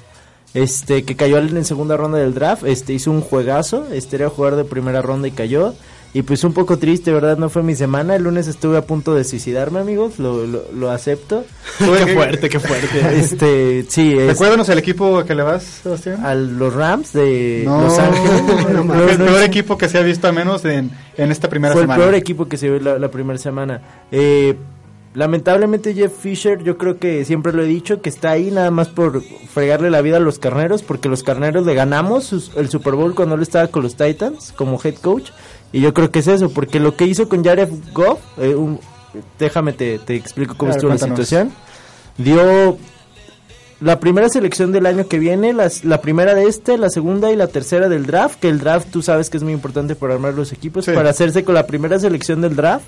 este 0.52 1.04
que 1.04 1.16
cayó 1.16 1.38
en 1.38 1.64
segunda 1.64 1.96
ronda 1.96 2.18
del 2.18 2.34
draft, 2.34 2.64
este 2.64 2.92
hizo 2.92 3.10
un 3.10 3.22
juegazo, 3.22 3.86
este 3.92 4.16
era 4.16 4.28
jugador 4.28 4.58
de 4.58 4.64
primera 4.64 5.00
ronda 5.00 5.26
y 5.28 5.32
cayó. 5.32 5.74
Y 6.14 6.22
pues 6.22 6.42
un 6.42 6.54
poco 6.54 6.78
triste, 6.78 7.12
¿verdad? 7.12 7.36
No 7.36 7.50
fue 7.50 7.62
mi 7.62 7.74
semana. 7.74 8.16
El 8.16 8.22
lunes 8.24 8.48
estuve 8.48 8.78
a 8.78 8.82
punto 8.82 9.14
de 9.14 9.24
suicidarme, 9.24 9.78
amigos. 9.80 10.18
Lo, 10.18 10.46
lo, 10.46 10.64
lo 10.72 10.90
acepto. 10.90 11.44
qué 11.78 12.14
fuerte, 12.14 12.48
qué 12.48 12.58
fuerte. 12.58 13.18
Este, 13.18 13.84
sí, 13.88 14.14
es 14.18 14.26
Recuérdanos 14.28 14.68
el 14.70 14.78
equipo 14.78 15.22
que 15.24 15.34
le 15.34 15.42
vas, 15.42 15.62
Sebastián. 15.82 16.24
a 16.24 16.34
los 16.34 16.72
Rams 16.74 17.12
de 17.12 17.62
No, 17.66 17.82
Los 17.82 17.98
Ángeles. 17.98 18.42
No, 18.42 18.84
no, 18.84 19.08
el 19.08 19.18
no, 19.18 19.24
peor 19.26 19.42
equipo 19.42 19.76
que 19.76 19.88
se 19.88 19.98
ha 19.98 20.02
visto 20.02 20.26
al 20.26 20.34
menos 20.34 20.64
en, 20.64 20.90
en 21.16 21.30
esta 21.30 21.48
primera 21.50 21.74
fue 21.74 21.82
semana. 21.82 22.02
el 22.02 22.08
peor 22.10 22.14
equipo 22.18 22.48
que 22.48 22.56
se 22.56 22.70
vio 22.70 22.80
la, 22.80 22.98
la 22.98 23.10
primera 23.10 23.38
semana. 23.38 23.80
Eh, 24.10 24.56
lamentablemente 25.14 25.94
Jeff 25.94 26.12
Fisher, 26.18 26.62
yo 26.62 26.76
creo 26.78 26.98
que 26.98 27.24
siempre 27.24 27.52
lo 27.52 27.62
he 27.62 27.66
dicho, 27.66 28.00
que 28.00 28.08
está 28.08 28.30
ahí 28.30 28.50
nada 28.50 28.70
más 28.70 28.88
por 28.88 29.22
fregarle 29.22 29.90
la 29.90 30.02
vida 30.02 30.18
a 30.18 30.20
los 30.20 30.38
carneros, 30.38 30.82
porque 30.82 31.08
los 31.08 31.22
carneros 31.22 31.66
le 31.66 31.74
ganamos 31.74 32.52
el 32.56 32.68
Super 32.68 32.94
Bowl 32.94 33.14
cuando 33.14 33.34
él 33.34 33.42
estaba 33.42 33.68
con 33.68 33.82
los 33.82 33.96
Titans 33.96 34.52
como 34.56 34.80
head 34.82 34.96
coach. 34.96 35.30
Y 35.72 35.80
yo 35.80 35.92
creo 35.92 36.10
que 36.10 36.20
es 36.20 36.28
eso, 36.28 36.50
porque 36.50 36.80
lo 36.80 36.96
que 36.96 37.04
hizo 37.06 37.28
con 37.28 37.44
Jared 37.44 37.68
Goff, 37.92 38.20
eh, 38.38 38.54
un- 38.54 38.80
déjame 39.38 39.72
te, 39.72 39.98
te 39.98 40.14
explico 40.14 40.54
cómo 40.56 40.72
estuvo 40.72 40.90
la 40.90 40.98
situación. 40.98 41.52
Dio 42.16 42.76
la 43.80 44.00
primera 44.00 44.28
selección 44.28 44.72
del 44.72 44.86
año 44.86 45.06
que 45.06 45.18
viene, 45.18 45.52
las- 45.52 45.84
la 45.84 46.00
primera 46.00 46.34
de 46.34 46.44
este, 46.48 46.78
la 46.78 46.88
segunda 46.90 47.30
y 47.30 47.36
la 47.36 47.46
tercera 47.48 47.88
del 47.88 48.06
draft, 48.06 48.40
que 48.40 48.48
el 48.48 48.58
draft 48.58 48.88
tú 48.90 49.02
sabes 49.02 49.30
que 49.30 49.36
es 49.36 49.42
muy 49.42 49.52
importante 49.52 49.94
para 49.94 50.14
armar 50.14 50.34
los 50.34 50.52
equipos, 50.52 50.84
Sí. 50.84 50.92
para 50.92 51.10
hacerse 51.10 51.44
con 51.44 51.54
la 51.54 51.66
primera 51.66 51.98
selección 51.98 52.40
del 52.40 52.56
draft, 52.56 52.84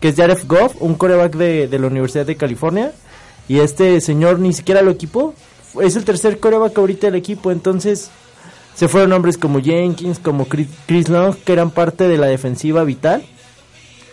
que 0.00 0.08
es 0.08 0.16
Jared 0.16 0.38
Goff, 0.46 0.74
un 0.80 0.94
coreback 0.94 1.34
de, 1.36 1.68
de 1.68 1.78
la 1.78 1.86
Universidad 1.86 2.26
de 2.26 2.36
California, 2.36 2.92
y 3.48 3.58
este 3.60 4.00
señor 4.00 4.38
ni 4.38 4.52
siquiera 4.52 4.82
lo 4.82 4.90
equipó, 4.90 5.34
es 5.82 5.96
el 5.96 6.04
tercer 6.04 6.38
coreback 6.40 6.76
ahorita 6.78 7.06
del 7.08 7.16
equipo, 7.16 7.50
entonces 7.50 8.10
se 8.74 8.88
fueron 8.88 9.12
hombres 9.12 9.38
como 9.38 9.60
Jenkins, 9.60 10.18
como 10.18 10.46
Chris 10.46 11.08
Long, 11.08 11.34
que 11.36 11.52
eran 11.52 11.70
parte 11.70 12.08
de 12.08 12.18
la 12.18 12.26
defensiva 12.26 12.84
vital, 12.84 13.24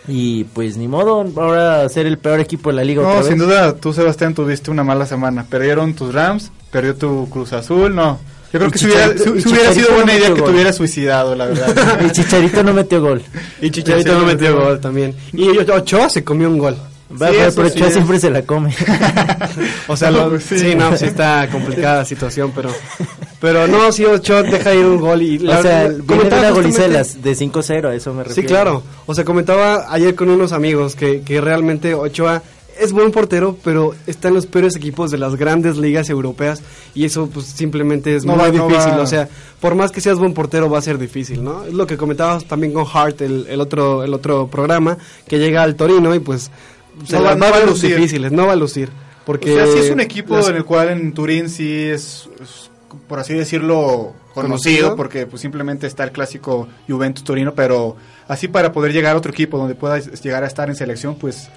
y 0.08 0.44
pues 0.44 0.76
ni 0.76 0.88
modo, 0.88 1.24
ahora 1.36 1.88
ser 1.88 2.06
el 2.06 2.18
peor 2.18 2.40
equipo 2.40 2.70
de 2.70 2.76
la 2.76 2.84
liga 2.84 3.02
otra 3.02 3.12
No, 3.14 3.18
vez. 3.20 3.28
sin 3.28 3.38
duda, 3.38 3.76
tú, 3.76 3.92
Sebastián, 3.92 4.34
tuviste 4.34 4.70
una 4.72 4.82
mala 4.82 5.06
semana. 5.06 5.46
Perdieron 5.48 5.94
tus 5.94 6.12
Rams, 6.12 6.50
perdió 6.72 6.96
tu 6.96 7.30
Cruz 7.30 7.52
Azul, 7.52 7.94
no. 7.94 8.18
Yo 8.52 8.58
creo 8.58 8.68
Y 8.68 8.70
que 8.72 8.78
si 8.78 8.86
hubiera, 8.86 9.08
si- 9.16 9.28
hubiera 9.48 9.72
sido 9.72 9.88
buena 9.94 10.12
no 10.12 10.18
idea 10.18 10.28
que 10.34 10.40
gol. 10.40 10.44
te 10.44 10.50
hubieras 10.54 10.76
suicidado, 10.76 11.34
la 11.34 11.46
verdad. 11.46 12.00
Y 12.06 12.10
Chicharito 12.10 12.62
no 12.62 12.72
metió 12.74 13.00
gol. 13.00 13.22
Y 13.60 13.70
Chicharito 13.70 14.18
no 14.18 14.26
metió 14.26 14.54
gol 14.60 14.80
también. 14.80 15.14
Y 15.32 15.48
Ochoa 15.58 16.08
se 16.10 16.22
comió 16.22 16.48
un 16.48 16.58
gol. 16.58 16.76
Va, 17.20 17.28
Sí, 17.28 17.34
pero 17.54 17.68
sí 17.68 17.78
Ochoa 17.78 17.90
siempre 17.90 18.18
se 18.20 18.30
la 18.30 18.42
come. 18.42 18.74
O 19.88 19.96
sea, 19.96 20.10
lo- 20.10 20.38
Sí. 20.40 20.58
sí. 20.58 20.74
no, 20.74 20.96
sí 20.96 21.06
está 21.06 21.48
complicada 21.50 21.98
la 21.98 22.04
situación, 22.04 22.52
pero 22.54 22.70
pero 23.40 23.66
no, 23.66 23.90
sí 23.92 24.04
Ochoa 24.04 24.42
deja 24.42 24.72
ir 24.74 24.84
un 24.84 24.98
gol 24.98 25.20
y 25.22 25.38
la- 25.38 25.58
o 25.58 25.62
sea, 25.62 25.90
comentaba 26.06 26.50
golicelas 26.50 27.22
de 27.22 27.34
5-0, 27.34 27.88
a 27.88 27.94
eso 27.94 28.14
me 28.14 28.22
refiero. 28.24 28.40
Sí, 28.42 28.46
claro. 28.46 28.82
O 29.06 29.14
sea, 29.14 29.24
comentaba 29.24 29.86
ayer 29.92 30.14
con 30.14 30.30
unos 30.30 30.52
amigos 30.52 30.94
que, 30.94 31.22
que 31.22 31.40
realmente 31.40 31.94
Ochoa 31.94 32.42
es 32.80 32.92
buen 32.92 33.10
portero, 33.12 33.56
pero 33.64 33.94
está 34.06 34.28
en 34.28 34.34
los 34.34 34.46
peores 34.46 34.76
equipos 34.76 35.10
de 35.10 35.18
las 35.18 35.36
grandes 35.36 35.76
ligas 35.76 36.08
europeas 36.10 36.62
y 36.94 37.04
eso 37.04 37.28
pues 37.32 37.46
simplemente 37.46 38.14
es 38.16 38.24
No 38.24 38.34
muy 38.36 38.42
va- 38.42 38.50
difícil. 38.50 38.92
O 38.94 39.06
sea, 39.06 39.28
por 39.60 39.74
más 39.74 39.90
que 39.92 40.00
seas 40.00 40.18
buen 40.18 40.34
portero 40.34 40.68
va 40.70 40.78
a 40.78 40.82
ser 40.82 40.98
difícil, 40.98 41.42
¿no? 41.44 41.64
Es 41.64 41.72
lo 41.74 41.86
que 41.86 41.96
comentabas 41.96 42.44
también 42.44 42.72
con 42.72 42.86
Hart, 42.92 43.20
el, 43.22 43.46
el 43.48 43.60
otro 43.60 44.02
el 44.04 44.12
otro 44.14 44.46
programa, 44.48 44.98
que 45.26 45.38
llega 45.38 45.62
al 45.62 45.76
Torino 45.76 46.14
y 46.14 46.18
pues 46.20 46.50
se 47.06 47.16
No 47.16 47.22
va- 47.24 47.34
no 47.34 47.50
va 47.50 47.56
a 47.58 47.64
lucir. 47.64 47.94
difíciles, 47.96 48.32
no 48.32 48.46
va 48.46 48.52
a 48.52 48.56
lucir. 48.56 48.90
Porque 49.24 49.52
o 49.52 49.56
sea, 49.56 49.66
sí 49.72 49.78
es 49.78 49.90
un 49.90 50.00
equipo 50.00 50.36
las- 50.36 50.48
en 50.48 50.56
el 50.56 50.64
cual 50.64 50.88
en 50.90 51.12
Turín 51.14 51.48
sí 51.48 51.84
es, 51.84 52.28
es, 52.42 52.70
por 53.06 53.18
así 53.20 53.34
decirlo, 53.34 54.14
conocido, 54.34 54.42
Conocido. 54.88 54.96
porque 54.96 55.26
pues 55.26 55.40
simplemente 55.42 55.86
está 55.86 56.04
el 56.04 56.10
clásico 56.10 56.66
Juventus 56.88 57.22
Torino, 57.22 57.54
pero 57.54 57.96
así 58.28 58.48
para 58.48 58.72
poder 58.72 58.92
llegar 58.92 59.14
a 59.14 59.18
otro 59.18 59.30
equipo 59.30 59.58
donde 59.58 59.74
puedas 59.74 60.20
llegar 60.22 60.42
a 60.42 60.46
estar 60.46 60.68
en 60.68 60.74
selección, 60.74 61.14
pues 61.14 61.48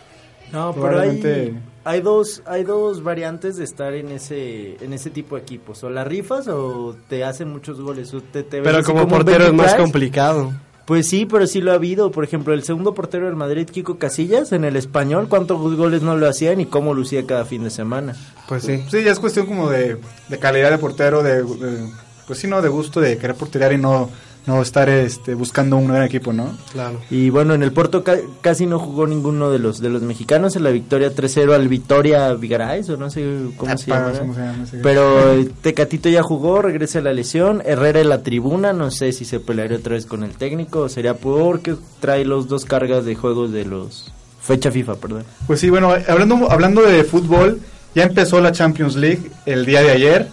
No, 0.52 0.74
pero 0.74 1.00
hay, 1.00 1.20
Probablemente- 1.20 1.54
hay 1.84 2.02
dos 2.02 2.42
hay 2.46 2.64
dos 2.64 3.04
variantes 3.04 3.58
de 3.58 3.64
estar 3.64 3.94
en 3.94 4.10
ese 4.12 4.78
en 4.84 4.94
ese 4.94 5.10
tipo 5.10 5.36
de 5.36 5.42
equipos. 5.42 5.84
O 5.84 5.90
la 5.90 6.04
rifas 6.04 6.48
o 6.48 6.96
te 7.10 7.24
hacen 7.24 7.50
muchos 7.50 7.80
goles. 7.82 8.14
o 8.14 8.22
te- 8.22 8.44
te 8.44 8.62
ves 8.62 8.72
pero 8.72 8.84
como 8.84 9.08
portero 9.08 9.46
es 9.46 9.54
más 9.54 9.75
complicado. 9.75 10.54
Pues 10.86 11.08
sí, 11.08 11.25
pero 11.25 11.48
sí 11.48 11.62
lo 11.62 11.72
ha 11.72 11.75
habido. 11.75 12.12
Por 12.12 12.24
ejemplo, 12.24 12.54
el 12.54 12.62
segundo 12.64 12.94
portero 12.94 13.25
del 13.25 13.36
Madrid, 13.36 13.68
Kiko 13.68 13.98
Casillas, 13.98 14.52
en 14.52 14.64
el 14.66 14.75
español, 14.75 15.28
¿cuántos 15.28 15.60
goles 15.75 16.04
no 16.04 16.16
lo 16.16 16.28
hacían 16.30 16.60
y 16.62 16.68
cómo 16.68 16.94
lucía 16.94 17.25
cada 17.25 17.44
fin 17.44 17.64
de 17.64 17.72
semana? 17.72 18.16
Pues 18.48 18.64
sí. 18.64 18.84
sí, 18.92 19.04
ya 19.04 19.12
es 19.12 19.20
cuestión 19.20 19.48
como 19.48 19.68
de, 19.72 19.98
de 20.30 20.38
calidad 20.40 20.70
de 20.70 20.78
portero, 20.78 21.24
de, 21.24 21.42
de- 21.42 21.90
pues 22.28 22.38
sí, 22.38 22.48
no, 22.48 22.62
de 22.62 22.70
gusto 22.70 23.02
de 23.02 23.18
querer 23.18 23.36
porterear 23.36 23.74
y 23.74 23.80
no, 23.80 24.12
no 24.48 24.62
estar 24.62 24.90
este, 24.90 25.34
buscando 25.34 25.75
un 25.78 25.88
gran 25.88 26.04
equipo, 26.04 26.32
¿no? 26.32 26.56
Claro. 26.72 27.00
Y 27.10 27.30
bueno, 27.32 27.54
en 27.56 27.64
el 27.64 27.72
Porto 27.72 28.04
ca- 28.04 28.18
casi 28.42 28.66
no 28.68 28.78
jugó 28.80 29.08
ninguno 29.08 29.50
de 29.50 29.58
los 29.60 29.80
de 29.82 29.90
los 29.90 30.02
mexicanos 30.04 30.56
en 30.56 30.64
la 30.64 30.70
victoria 30.70 31.12
3-0 31.14 31.54
al 31.54 31.68
Vitoria 31.68 32.32
Vigaraes, 32.34 32.90
o 32.90 32.98
no 32.98 33.10
sé 33.10 33.25
cómo 33.58 33.75
se 33.78 33.92
Ah, 33.92 34.06
llama. 34.12 34.20
¿cómo 34.20 34.34
se 34.36 34.40
llama? 34.42 34.66
Pero 34.84 35.34
eh, 35.34 35.50
Tecatito 35.62 36.10
ya 36.10 36.22
jugó, 36.22 36.62
regresa 36.62 37.00
a 37.00 37.02
la 37.02 37.14
lesión. 37.14 37.64
Herrera 37.66 38.02
en 38.02 38.10
la 38.10 38.22
tribuna, 38.22 38.72
no 38.74 38.92
sé 38.92 39.12
si 39.14 39.25
se 39.25 39.40
pelearía 39.40 39.78
otra 39.78 39.94
vez 39.94 40.06
con 40.06 40.24
el 40.24 40.32
técnico. 40.32 40.82
o 40.82 40.90
Sería 40.90 41.16
porque 41.16 41.75
trae 42.00 42.24
los 42.25 42.48
dos 42.48 42.66
cargas 42.66 43.04
de 43.06 43.16
juegos 43.16 43.52
de 43.52 43.66
los. 43.66 44.12
Fecha 44.42 44.70
FIFA, 44.72 44.96
perdón. 44.98 45.24
Pues 45.48 45.60
sí, 45.60 45.72
bueno, 45.72 45.92
hablando, 46.08 46.52
hablando 46.52 46.84
de 46.84 47.04
fútbol, 47.04 47.62
ya 47.96 48.04
empezó 48.04 48.40
la 48.42 48.52
Champions 48.52 48.96
League 48.96 49.32
el 49.48 49.66
día 49.66 49.82
de 49.82 49.90
ayer. 49.90 50.28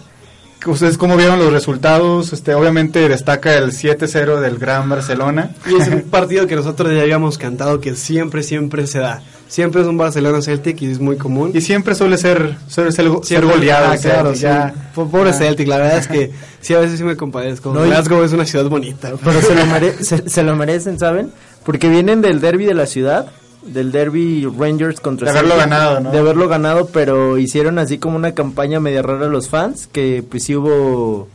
¿Ustedes 0.65 0.97
cómo 0.97 1.17
vieron 1.17 1.39
los 1.39 1.51
resultados? 1.51 2.31
Este, 2.33 2.53
obviamente 2.55 3.07
destaca 3.09 3.55
el 3.57 3.71
7-0 3.71 4.39
del 4.39 4.57
Gran 4.57 4.87
Barcelona. 4.89 5.51
Y 5.69 5.75
es 5.81 5.87
un 5.89 6.01
partido 6.03 6.47
que 6.47 6.55
nosotros 6.55 6.93
ya 6.93 7.01
habíamos 7.01 7.37
cantado 7.37 7.79
que 7.81 7.95
siempre, 7.95 8.43
siempre 8.43 8.87
se 8.87 8.99
da. 8.99 9.21
Siempre 9.47 9.81
es 9.81 9.87
un 9.87 9.97
Barcelona-Celtic 9.97 10.81
y 10.81 10.91
es 10.91 10.99
muy 10.99 11.17
común. 11.17 11.51
Y 11.53 11.61
siempre 11.61 11.93
suele 11.95 12.17
ser, 12.17 12.55
suele 12.67 12.91
ser, 12.91 13.05
ser 13.11 13.25
Siempre- 13.25 13.49
goleado. 13.51 13.87
Ah, 13.91 13.97
claro, 13.97 14.33
ya- 14.33 14.69
sí. 14.73 14.79
Po- 14.95 15.07
Pobre 15.09 15.31
ya. 15.31 15.37
Celtic, 15.37 15.67
la 15.67 15.77
verdad 15.77 15.97
es 15.99 16.07
que 16.07 16.31
sí, 16.61 16.73
a 16.73 16.79
veces 16.79 16.97
sí 16.97 17.03
me 17.03 17.15
compadezco. 17.15 17.71
No, 17.73 17.85
y- 17.85 17.89
Glasgow 17.89 18.23
es 18.23 18.33
una 18.33 18.45
ciudad 18.45 18.65
bonita. 18.69 19.11
Pero 19.23 19.41
se 19.41 19.53
lo, 19.53 19.65
mere- 19.67 20.03
se, 20.03 20.27
se 20.29 20.43
lo 20.43 20.55
merecen, 20.55 20.97
¿saben? 20.97 21.31
Porque 21.65 21.87
vienen 21.89 22.21
del 22.21 22.41
derby 22.41 22.65
de 22.65 22.73
la 22.73 22.87
ciudad, 22.87 23.27
del 23.65 23.91
derby 23.91 24.45
Rangers 24.45 24.99
contra 24.99 25.31
De 25.31 25.37
haberlo 25.39 25.55
Celtic, 25.55 25.69
ganado, 25.71 25.99
¿no? 25.99 26.11
De 26.11 26.17
haberlo 26.19 26.47
ganado, 26.47 26.87
pero 26.87 27.37
hicieron 27.37 27.79
así 27.79 27.97
como 27.97 28.15
una 28.17 28.33
campaña 28.33 28.79
media 28.79 29.01
rara 29.01 29.27
los 29.27 29.49
fans, 29.49 29.87
que 29.91 30.23
pues 30.29 30.43
sí 30.43 30.55
hubo 30.55 31.27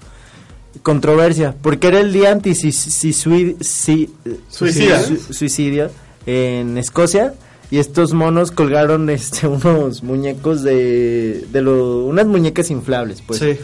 controversia, 0.83 1.55
porque 1.63 1.89
era 1.89 2.01
el 2.01 2.13
día 2.13 2.31
anti 2.33 2.55
si, 2.55 2.73
si, 2.73 3.13
sui- 3.13 3.57
si- 3.61 4.11
Suicida. 4.49 5.03
su- 5.03 5.33
suicidio 5.33 5.91
en 6.27 6.79
Escocia 6.79 7.35
y 7.71 7.79
estos 7.79 8.13
monos 8.15 8.51
colgaron 8.51 9.11
este 9.11 9.47
unos 9.49 10.03
muñecos 10.03 10.63
de 10.63 11.45
de 11.51 11.63
lo, 11.63 12.05
unas 12.05 12.27
muñecas 12.27 12.71
inflables, 12.71 13.23
pues. 13.27 13.41
Sí. 13.41 13.59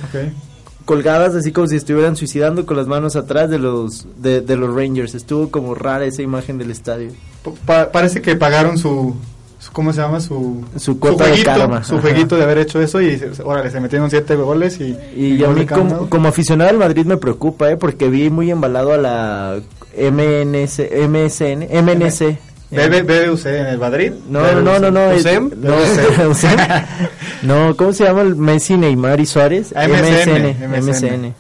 Colgadas 0.85 1.35
así 1.35 1.51
como 1.53 1.67
si 1.67 1.77
estuvieran 1.77 2.17
suicidando 2.17 2.67
con 2.67 2.77
las 2.77 2.87
manos 2.87 3.17
atrás 3.17 3.51
de 3.51 3.59
los 3.59 4.07
de, 4.23 4.41
de 4.41 4.57
los 4.57 4.75
Rangers. 4.75 5.15
Estuvo 5.15 5.51
como 5.51 5.75
rara 5.75 6.05
esa 6.05 6.23
imagen 6.23 6.59
del 6.59 6.71
estadio. 6.71 7.11
Pa- 7.67 7.91
parece 7.93 8.21
que 8.23 8.37
pagaron 8.37 8.79
su, 8.79 9.15
su- 9.59 9.73
¿cómo 9.73 9.93
se 9.93 10.01
llama? 10.01 10.21
Su, 10.21 10.65
Su 10.77 10.99
cuota 10.99 11.25
de 11.25 11.31
jueguito, 11.31 11.51
karma. 11.51 11.85
su 11.85 11.99
jueguito 12.01 12.37
de 12.37 12.43
haber 12.45 12.59
hecho 12.59 12.81
eso 12.81 13.01
y 13.01 13.21
órale, 13.45 13.71
se 13.71 13.81
metieron 13.81 14.09
siete 14.11 14.35
goles 14.37 14.79
y... 14.81 14.97
Y 15.17 15.43
a 15.45 15.49
mí 15.49 15.67
como, 15.67 16.09
como 16.09 16.29
aficionado 16.29 16.71
al 16.71 16.79
Madrid 16.79 17.05
me 17.07 17.17
preocupa, 17.17 17.71
¿eh? 17.71 17.77
porque 17.77 18.09
vi 18.09 18.31
muy 18.31 18.51
embalado 18.51 18.93
a 18.93 18.99
la 18.99 19.61
MNC, 19.97 20.91
MSN, 21.09 21.69
MNC. 21.83 22.39
BB 22.75 23.03
BBUC 23.05 23.47
en 23.47 23.67
el 23.67 23.79
Madrid. 23.79 24.13
No, 24.29 24.41
no, 24.53 24.61
no, 24.63 24.79
no, 24.79 24.91
no. 24.91 25.11
es- 25.13 25.21
¿Usem? 25.21 25.51
No, 25.61 25.75
¿Usem? 26.31 26.59
No, 27.43 27.77
¿cómo 27.77 27.93
se 27.93 28.05
llama 28.05 28.23
el 28.23 28.37
Messi, 28.37 28.77
Neymar 28.77 29.21
y 29.21 29.27
Suárez? 29.27 29.73
Ah, 29.77 29.87
MSN, 29.87 30.69
MSN. 30.69 30.91
MSN. 30.91 31.35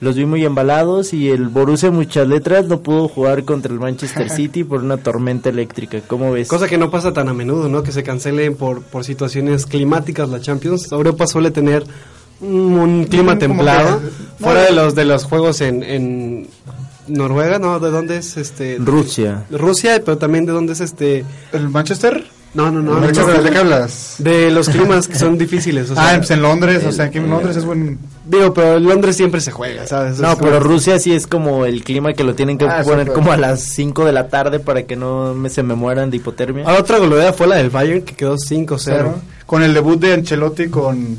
Los 0.00 0.16
vi 0.16 0.24
muy 0.24 0.44
embalados 0.44 1.12
y 1.12 1.28
el 1.30 1.46
Borussia 1.48 1.90
muchas 1.92 2.26
letras 2.26 2.64
no 2.66 2.80
pudo 2.80 3.06
jugar 3.08 3.44
contra 3.44 3.72
el 3.72 3.78
Manchester 3.78 4.28
City 4.36 4.64
por 4.64 4.82
una 4.82 4.96
tormenta 4.96 5.48
eléctrica. 5.50 6.00
¿Cómo 6.06 6.32
ves? 6.32 6.48
Cosa 6.48 6.66
que 6.66 6.76
no 6.78 6.90
pasa 6.90 7.12
tan 7.12 7.28
a 7.28 7.34
menudo, 7.34 7.68
¿no? 7.68 7.82
Que 7.82 7.92
se 7.92 8.02
cancelen 8.02 8.56
por, 8.56 8.82
por 8.82 9.04
situaciones 9.04 9.64
climáticas 9.66 10.28
la 10.28 10.40
Champions. 10.40 10.90
Europa 10.90 11.26
suele 11.28 11.50
tener 11.52 11.84
un, 12.40 13.04
clima 13.08 13.38
templado. 13.38 14.00
que- 14.00 14.42
fuera 14.44 14.62
de 14.62 14.72
los 14.72 14.94
de 14.96 15.04
los 15.04 15.22
juegos 15.24 15.60
en, 15.60 15.82
en 15.84 16.48
Noruega, 17.12 17.58
¿no? 17.58 17.78
¿De 17.80 17.90
dónde 17.90 18.16
es 18.18 18.36
este? 18.36 18.76
Rusia. 18.80 19.44
Rusia, 19.50 20.00
pero 20.04 20.18
también 20.18 20.46
de 20.46 20.52
dónde 20.52 20.72
es 20.72 20.80
este. 20.80 21.24
¿El 21.52 21.68
Manchester? 21.68 22.24
No, 22.54 22.70
no, 22.70 22.82
no. 22.82 23.00
¿De 23.00 23.50
qué 23.50 23.58
hablas? 23.58 24.16
De 24.18 24.50
los 24.50 24.68
climas 24.70 25.08
que 25.08 25.14
son 25.16 25.38
difíciles. 25.38 25.90
O 25.90 25.94
sea, 25.94 26.10
ah, 26.10 26.14
pues 26.18 26.30
en 26.32 26.42
Londres, 26.42 26.84
o 26.86 26.92
sea, 26.92 27.06
aquí 27.06 27.16
en 27.16 27.30
Londres 27.30 27.56
es 27.56 27.64
buen... 27.64 27.98
Digo, 28.26 28.52
pero 28.52 28.76
en 28.76 28.84
Londres 28.84 29.16
siempre 29.16 29.40
se 29.40 29.52
juega, 29.52 29.86
¿sabes? 29.86 30.18
No, 30.20 30.32
Es 30.32 30.38
pero 30.38 30.60
Rusia 30.60 30.98
sí 30.98 31.14
es 31.14 31.26
como 31.26 31.64
el 31.64 31.82
clima 31.82 32.12
que 32.12 32.24
lo 32.24 32.34
tienen 32.34 32.58
que 32.58 32.66
Ah, 32.66 32.82
poner 32.84 33.10
como 33.14 33.32
a 33.32 33.38
las 33.38 33.62
5 33.62 34.04
de 34.04 34.12
la 34.12 34.28
tarde 34.28 34.60
para 34.60 34.82
que 34.82 34.96
no 34.96 35.32
me, 35.32 35.48
se 35.48 35.62
me 35.62 35.74
mueran 35.74 36.10
de 36.10 36.18
hipotermia. 36.18 36.64
Ah, 36.66 36.76
otra 36.78 36.98
goleada 36.98 37.32
fue 37.32 37.46
la 37.46 37.56
del 37.56 37.70
Bayern 37.70 38.02
que 38.02 38.14
quedó 38.14 38.36
5-0. 38.36 38.76
Cero. 38.78 39.14
Con 39.46 39.62
el 39.62 39.72
debut 39.72 39.98
de 39.98 40.12
Ancelotti 40.12 40.68
con 40.68 41.16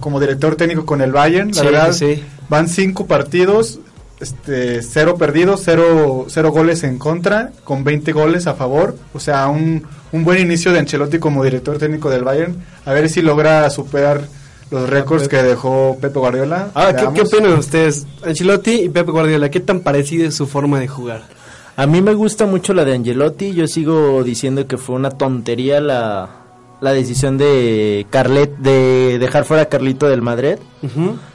como 0.00 0.20
director 0.20 0.54
técnico 0.56 0.84
con 0.84 1.00
el 1.00 1.12
Bayern, 1.12 1.48
la 1.48 1.54
Sí, 1.60 1.64
verdad, 1.66 1.92
sí. 1.92 2.22
van 2.50 2.68
cinco 2.68 3.06
partidos, 3.06 3.78
este, 4.22 4.82
cero 4.82 5.16
perdidos, 5.18 5.62
cero, 5.64 6.26
cero 6.28 6.52
goles 6.52 6.84
en 6.84 6.98
contra, 6.98 7.50
con 7.64 7.82
20 7.82 8.12
goles 8.12 8.46
a 8.46 8.54
favor, 8.54 8.96
o 9.12 9.20
sea, 9.20 9.48
un, 9.48 9.84
un 10.12 10.24
buen 10.24 10.40
inicio 10.40 10.72
de 10.72 10.78
Ancelotti 10.78 11.18
como 11.18 11.42
director 11.42 11.76
técnico 11.78 12.08
del 12.08 12.22
Bayern, 12.22 12.56
a 12.84 12.92
ver 12.92 13.08
si 13.08 13.20
logra 13.20 13.68
superar 13.68 14.22
los 14.70 14.88
récords 14.88 15.28
que 15.28 15.42
dejó 15.42 15.98
Pepe 16.00 16.18
Guardiola. 16.18 16.70
Ah, 16.74 16.92
¿qué. 16.96 17.06
¿qué 17.14 17.22
opinan 17.22 17.58
ustedes? 17.58 18.06
Ancelotti 18.24 18.82
y 18.82 18.88
Pep 18.88 19.08
Guardiola, 19.08 19.50
¿qué 19.50 19.60
tan 19.60 19.80
parecida 19.80 20.28
es 20.28 20.34
su 20.34 20.46
forma 20.46 20.80
de 20.80 20.88
jugar? 20.88 21.24
A 21.76 21.86
mí 21.86 22.00
me 22.00 22.14
gusta 22.14 22.46
mucho 22.46 22.74
la 22.74 22.84
de 22.84 22.94
Angelotti. 22.94 23.52
Yo 23.52 23.66
sigo 23.66 24.22
diciendo 24.22 24.66
que 24.66 24.76
fue 24.76 24.94
una 24.94 25.10
tontería 25.10 25.80
la, 25.80 26.28
la 26.80 26.92
decisión 26.92 27.38
de 27.38 28.06
Carlet 28.10 28.56
de 28.58 29.18
dejar 29.18 29.44
fuera 29.44 29.64
a 29.64 29.66
Carlito 29.66 30.08
del 30.08 30.22
Madrid. 30.22 30.56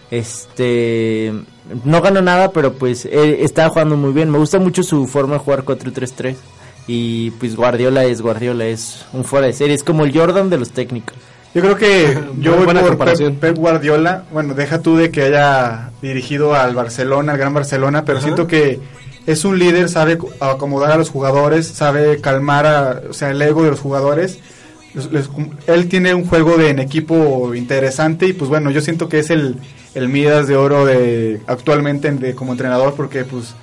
Este 0.10 1.34
no 1.84 2.02
ganó 2.02 2.22
nada, 2.22 2.52
pero 2.52 2.74
pues 2.74 3.06
él 3.06 3.38
estaba 3.42 3.70
jugando 3.70 3.98
muy 3.98 4.14
bien. 4.14 4.30
Me 4.30 4.38
gusta 4.38 4.60
mucho 4.60 4.84
su 4.84 5.06
forma 5.08 5.34
de 5.34 5.40
jugar 5.40 5.64
4-3-3. 5.64 6.36
Y 6.88 7.32
pues 7.32 7.56
Guardiola 7.56 8.06
es 8.06 8.22
Guardiola, 8.22 8.66
es 8.66 9.06
un 9.12 9.26
fuera 9.26 9.48
de 9.48 9.54
serie, 9.54 9.76
es 9.76 9.84
como 9.84 10.06
el 10.06 10.18
Jordan 10.18 10.50
de 10.50 10.58
los 10.58 10.72
técnicos. 10.72 11.16
Yo 11.54 11.62
creo 11.62 11.76
que 11.76 12.18
yo 12.40 12.56
voy 12.56 12.66
Buena 12.66 12.80
por 12.82 12.90
comparación. 12.92 13.34
Pep, 13.36 13.54
Pep 13.54 13.58
Guardiola. 13.58 14.24
Bueno, 14.32 14.54
deja 14.54 14.80
tú 14.82 14.96
de 14.96 15.12
que 15.12 15.24
haya 15.24 15.90
dirigido 16.02 16.54
al 16.56 16.76
Barcelona, 16.76 17.34
al 17.34 17.38
Gran 17.38 17.54
Barcelona, 17.54 18.06
pero 18.06 18.20
Ajá. 18.20 18.26
siento 18.28 18.48
que 18.48 18.80
es 19.26 19.44
un 19.44 19.60
líder, 19.60 19.90
sabe 19.90 20.18
co- 20.18 20.30
acomodar 20.40 20.92
a 20.92 20.98
los 20.98 21.10
jugadores, 21.10 21.68
sabe 21.68 22.22
calmar 22.22 22.66
a, 22.66 23.02
o 23.10 23.14
sea, 23.14 23.32
el 23.32 23.42
ego 23.42 23.64
de 23.64 23.72
los 23.72 23.80
jugadores. 23.82 24.40
Les- 24.94 25.12
les- 25.12 25.30
él 25.68 25.90
tiene 25.90 26.14
un 26.14 26.26
juego 26.26 26.56
de 26.58 26.70
en 26.70 26.80
equipo 26.80 27.54
interesante 27.54 28.28
y 28.28 28.34
pues 28.34 28.50
bueno, 28.50 28.72
yo 28.72 28.80
siento 28.80 29.10
que 29.10 29.20
es 29.20 29.30
el, 29.30 29.56
el 29.98 30.10
Midas 30.10 30.48
de 30.48 30.56
oro 30.56 30.86
de 30.86 31.42
actualmente 31.48 32.12
de, 32.12 32.36
como 32.36 32.52
entrenador 32.52 32.94
porque 32.96 33.24
pues 33.26 33.56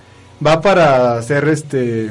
va 0.44 0.60
para 0.60 1.20
ser 1.22 1.48
este 1.48 2.10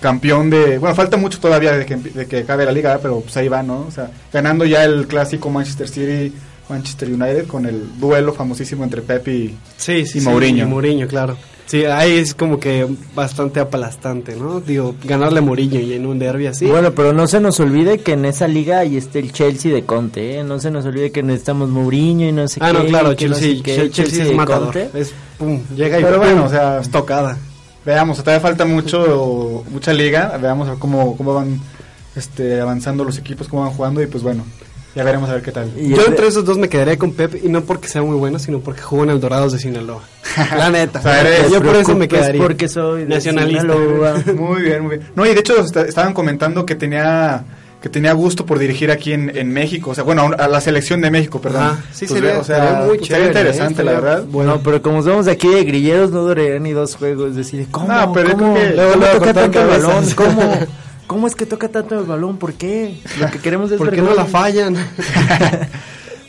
campeón 0.00 0.50
de 0.50 0.78
bueno 0.78 0.94
falta 0.94 1.16
mucho 1.16 1.38
todavía 1.40 1.72
de 1.72 1.86
que, 1.86 1.96
de 1.96 2.26
que 2.26 2.38
acabe 2.38 2.64
la 2.64 2.72
liga 2.72 2.98
pero 3.00 3.20
pues 3.20 3.36
ahí 3.36 3.48
va 3.48 3.62
no 3.62 3.86
o 3.86 3.90
sea 3.90 4.10
ganando 4.32 4.64
ya 4.64 4.84
el 4.84 5.06
clásico 5.06 5.50
Manchester 5.50 5.88
City 5.88 6.32
Manchester 6.68 7.08
United 7.08 7.46
con 7.46 7.66
el 7.66 7.98
duelo 7.98 8.32
famosísimo 8.32 8.84
entre 8.84 9.02
Pep 9.02 9.26
y 9.28 9.56
Sí, 9.76 10.06
sí, 10.06 10.18
Y 10.18 10.20
sí, 10.20 10.28
Mourinho. 10.28 10.64
y 10.64 10.68
Mourinho, 10.68 11.06
claro. 11.08 11.36
Sí, 11.70 11.84
ahí 11.84 12.16
es 12.16 12.34
como 12.34 12.58
que 12.58 12.84
bastante 13.14 13.60
aplastante, 13.60 14.34
¿no? 14.34 14.60
Digo, 14.60 14.96
ganarle 15.04 15.38
a 15.38 15.42
Mourinho 15.42 15.78
y 15.78 15.92
en 15.92 16.04
un 16.04 16.18
derby 16.18 16.48
así. 16.48 16.66
Bueno, 16.66 16.92
pero 16.96 17.12
no 17.12 17.28
se 17.28 17.38
nos 17.38 17.60
olvide 17.60 17.98
que 17.98 18.14
en 18.14 18.24
esa 18.24 18.48
liga 18.48 18.80
ahí 18.80 18.96
está 18.96 19.20
el 19.20 19.30
Chelsea 19.32 19.72
de 19.72 19.84
Conte, 19.84 20.40
¿eh? 20.40 20.42
No 20.42 20.58
se 20.58 20.72
nos 20.72 20.84
olvide 20.84 21.12
que 21.12 21.22
necesitamos 21.22 21.68
Mourinho 21.68 22.26
y 22.28 22.32
no 22.32 22.48
sé 22.48 22.58
ah, 22.60 22.72
qué. 22.72 22.78
no, 22.78 22.84
claro, 22.86 23.14
que 23.14 23.28
no 23.28 23.34
Chelsea, 23.36 23.56
sé 23.58 23.62
qué, 23.62 23.74
Chelsea, 23.76 23.90
Chelsea 24.04 24.22
es 24.24 24.28
de 24.30 24.34
matador. 24.34 24.64
Conte. 24.72 24.90
Es, 24.98 25.12
pum, 25.38 25.60
llega 25.76 26.00
y 26.00 26.02
Pero 26.02 26.16
pum, 26.16 26.26
bueno, 26.26 26.44
o 26.46 26.48
sea- 26.50 26.80
es 26.80 26.90
tocada. 26.90 27.38
veamos 27.86 28.18
todavía 28.18 28.40
falta 28.40 28.64
mucho 28.64 29.64
mucha 29.70 29.92
liga 29.92 30.36
veamos 30.42 30.66
a 30.66 30.72
ver 30.72 30.78
cómo 30.80 31.16
cómo 31.16 31.34
van 31.34 31.60
este 32.16 32.60
avanzando 32.60 33.04
los 33.04 33.16
equipos 33.16 33.48
cómo 33.48 33.62
van 33.62 33.70
jugando 33.72 34.02
y 34.02 34.06
pues 34.06 34.22
bueno 34.22 34.44
ya 34.94 35.04
veremos 35.04 35.30
a 35.30 35.34
ver 35.34 35.42
qué 35.42 35.52
tal 35.52 35.70
Y 35.78 35.88
Yo 35.90 35.96
es 35.96 36.02
de- 36.02 36.08
entre 36.08 36.26
esos 36.26 36.44
dos 36.44 36.58
me 36.58 36.68
quedaría 36.68 36.98
con 36.98 37.12
Pep 37.12 37.36
y 37.44 37.48
no 37.48 37.62
porque 37.62 37.86
sea 37.88 38.02
muy 38.02 38.16
bueno, 38.16 38.38
sino 38.40 38.58
porque 38.58 38.80
jugó 38.82 39.04
en 39.04 39.10
el 39.10 39.20
Dorados 39.20 39.52
de 39.52 39.60
Sinaloa. 39.60 40.02
La 40.56 40.70
neta. 40.70 40.98
O 40.98 41.02
sea, 41.02 41.20
eres- 41.20 41.50
yo 41.50 41.62
por 41.62 41.76
eso 41.76 41.94
me 41.96 42.08
quedaría. 42.08 42.42
porque 42.42 42.68
soy 42.68 43.04
nacionalista. 43.06 43.62
Sinaloa. 43.62 44.14
muy 44.36 44.62
bien 44.62 44.82
muy 44.82 44.96
bien 44.98 45.08
no 45.14 45.24
y 45.26 45.34
de 45.34 45.40
hecho 45.40 45.60
est- 45.60 45.76
estaban 45.76 46.12
comentando 46.14 46.64
que 46.66 46.74
tenía 46.74 47.44
que 47.82 47.88
tenía 47.88 48.12
gusto 48.12 48.44
por 48.44 48.58
dirigir 48.58 48.90
aquí 48.90 49.14
en, 49.14 49.34
en 49.34 49.50
México 49.52 49.90
o 49.92 49.94
sea 49.94 50.04
bueno 50.04 50.30
a 50.38 50.48
la 50.48 50.60
selección 50.60 51.00
de 51.00 51.10
México 51.10 51.40
perdón 51.40 51.62
Ajá, 51.62 51.78
sí, 51.92 52.06
Pues, 52.06 52.20
sería- 52.20 52.38
o 52.38 52.44
sea 52.44 52.56
sería 52.56 52.72
muy 52.80 52.96
pues, 52.98 53.08
sería 53.08 53.24
chévere, 53.24 53.26
interesante 53.40 53.82
¿eh? 53.82 53.84
la 53.86 53.92
Estaría 53.92 54.10
verdad 54.16 54.24
Bueno, 54.30 54.60
pero 54.62 54.82
como 54.82 55.02
somos 55.02 55.26
aquí 55.28 55.48
de 55.48 55.64
grilleros, 55.64 56.10
no 56.10 56.20
duraría 56.22 56.58
ni 56.58 56.72
dos 56.72 56.94
juegos. 56.96 57.34
Decir, 57.36 57.66
¿cómo? 57.70 57.88
No, 57.88 58.12
pero 58.12 58.28
yo 58.30 58.36
¿Cómo, 58.36 58.54
creo 58.54 58.68
que 58.70 58.76
¿Cómo 58.76 58.96
luego 58.96 59.18
toca 59.18 59.32
tanto 59.34 59.60
el 59.62 59.66
balón? 59.68 60.10
¿Cómo? 60.14 60.58
¿Cómo 61.06 61.26
es 61.26 61.34
que 61.34 61.46
toca 61.46 61.68
tanto 61.68 61.98
el 61.98 62.04
balón? 62.06 62.36
¿Por 62.36 62.52
qué? 62.52 62.94
Lo 63.18 63.28
que 63.30 63.38
queremos 63.38 63.72
es 63.72 63.78
¿Por 63.78 63.86
ver 63.90 63.96
qué 63.96 64.02
no 64.02 64.14
la 64.14 64.26
fallan? 64.26 64.76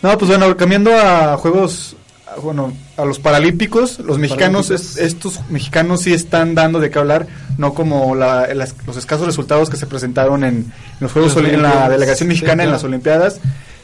No, 0.01 0.17
pues 0.17 0.29
bueno, 0.29 0.55
cambiando 0.57 0.91
a 0.97 1.37
juegos, 1.37 1.95
bueno, 2.41 2.73
a 2.97 3.05
los 3.05 3.19
paralímpicos, 3.19 3.99
los 3.99 4.17
mexicanos, 4.17 4.67
Paralímpicos. 4.67 4.97
es- 4.97 5.05
estos 5.13 5.39
mexicanos 5.49 6.01
sí 6.01 6.13
están 6.13 6.55
dando 6.55 6.79
de 6.79 6.89
qué 6.89 6.99
hablar, 6.99 7.27
no 7.57 7.73
como 7.73 8.15
la- 8.15 8.53
las- 8.53 8.75
los 8.85 8.97
escasos 8.97 9.25
resultados 9.25 9.69
que 9.69 9.77
se 9.77 9.85
presentaron 9.87 10.43
en, 10.43 10.71
los 10.99 11.11
Juegos 11.11 11.35
en 11.37 11.61
la 11.61 11.89
delegación 11.89 12.27
Sí, 12.29 12.33
mexicana 12.33 12.63
en 12.63 12.71
las 12.71 12.83
Olimpiadas. 12.83 13.39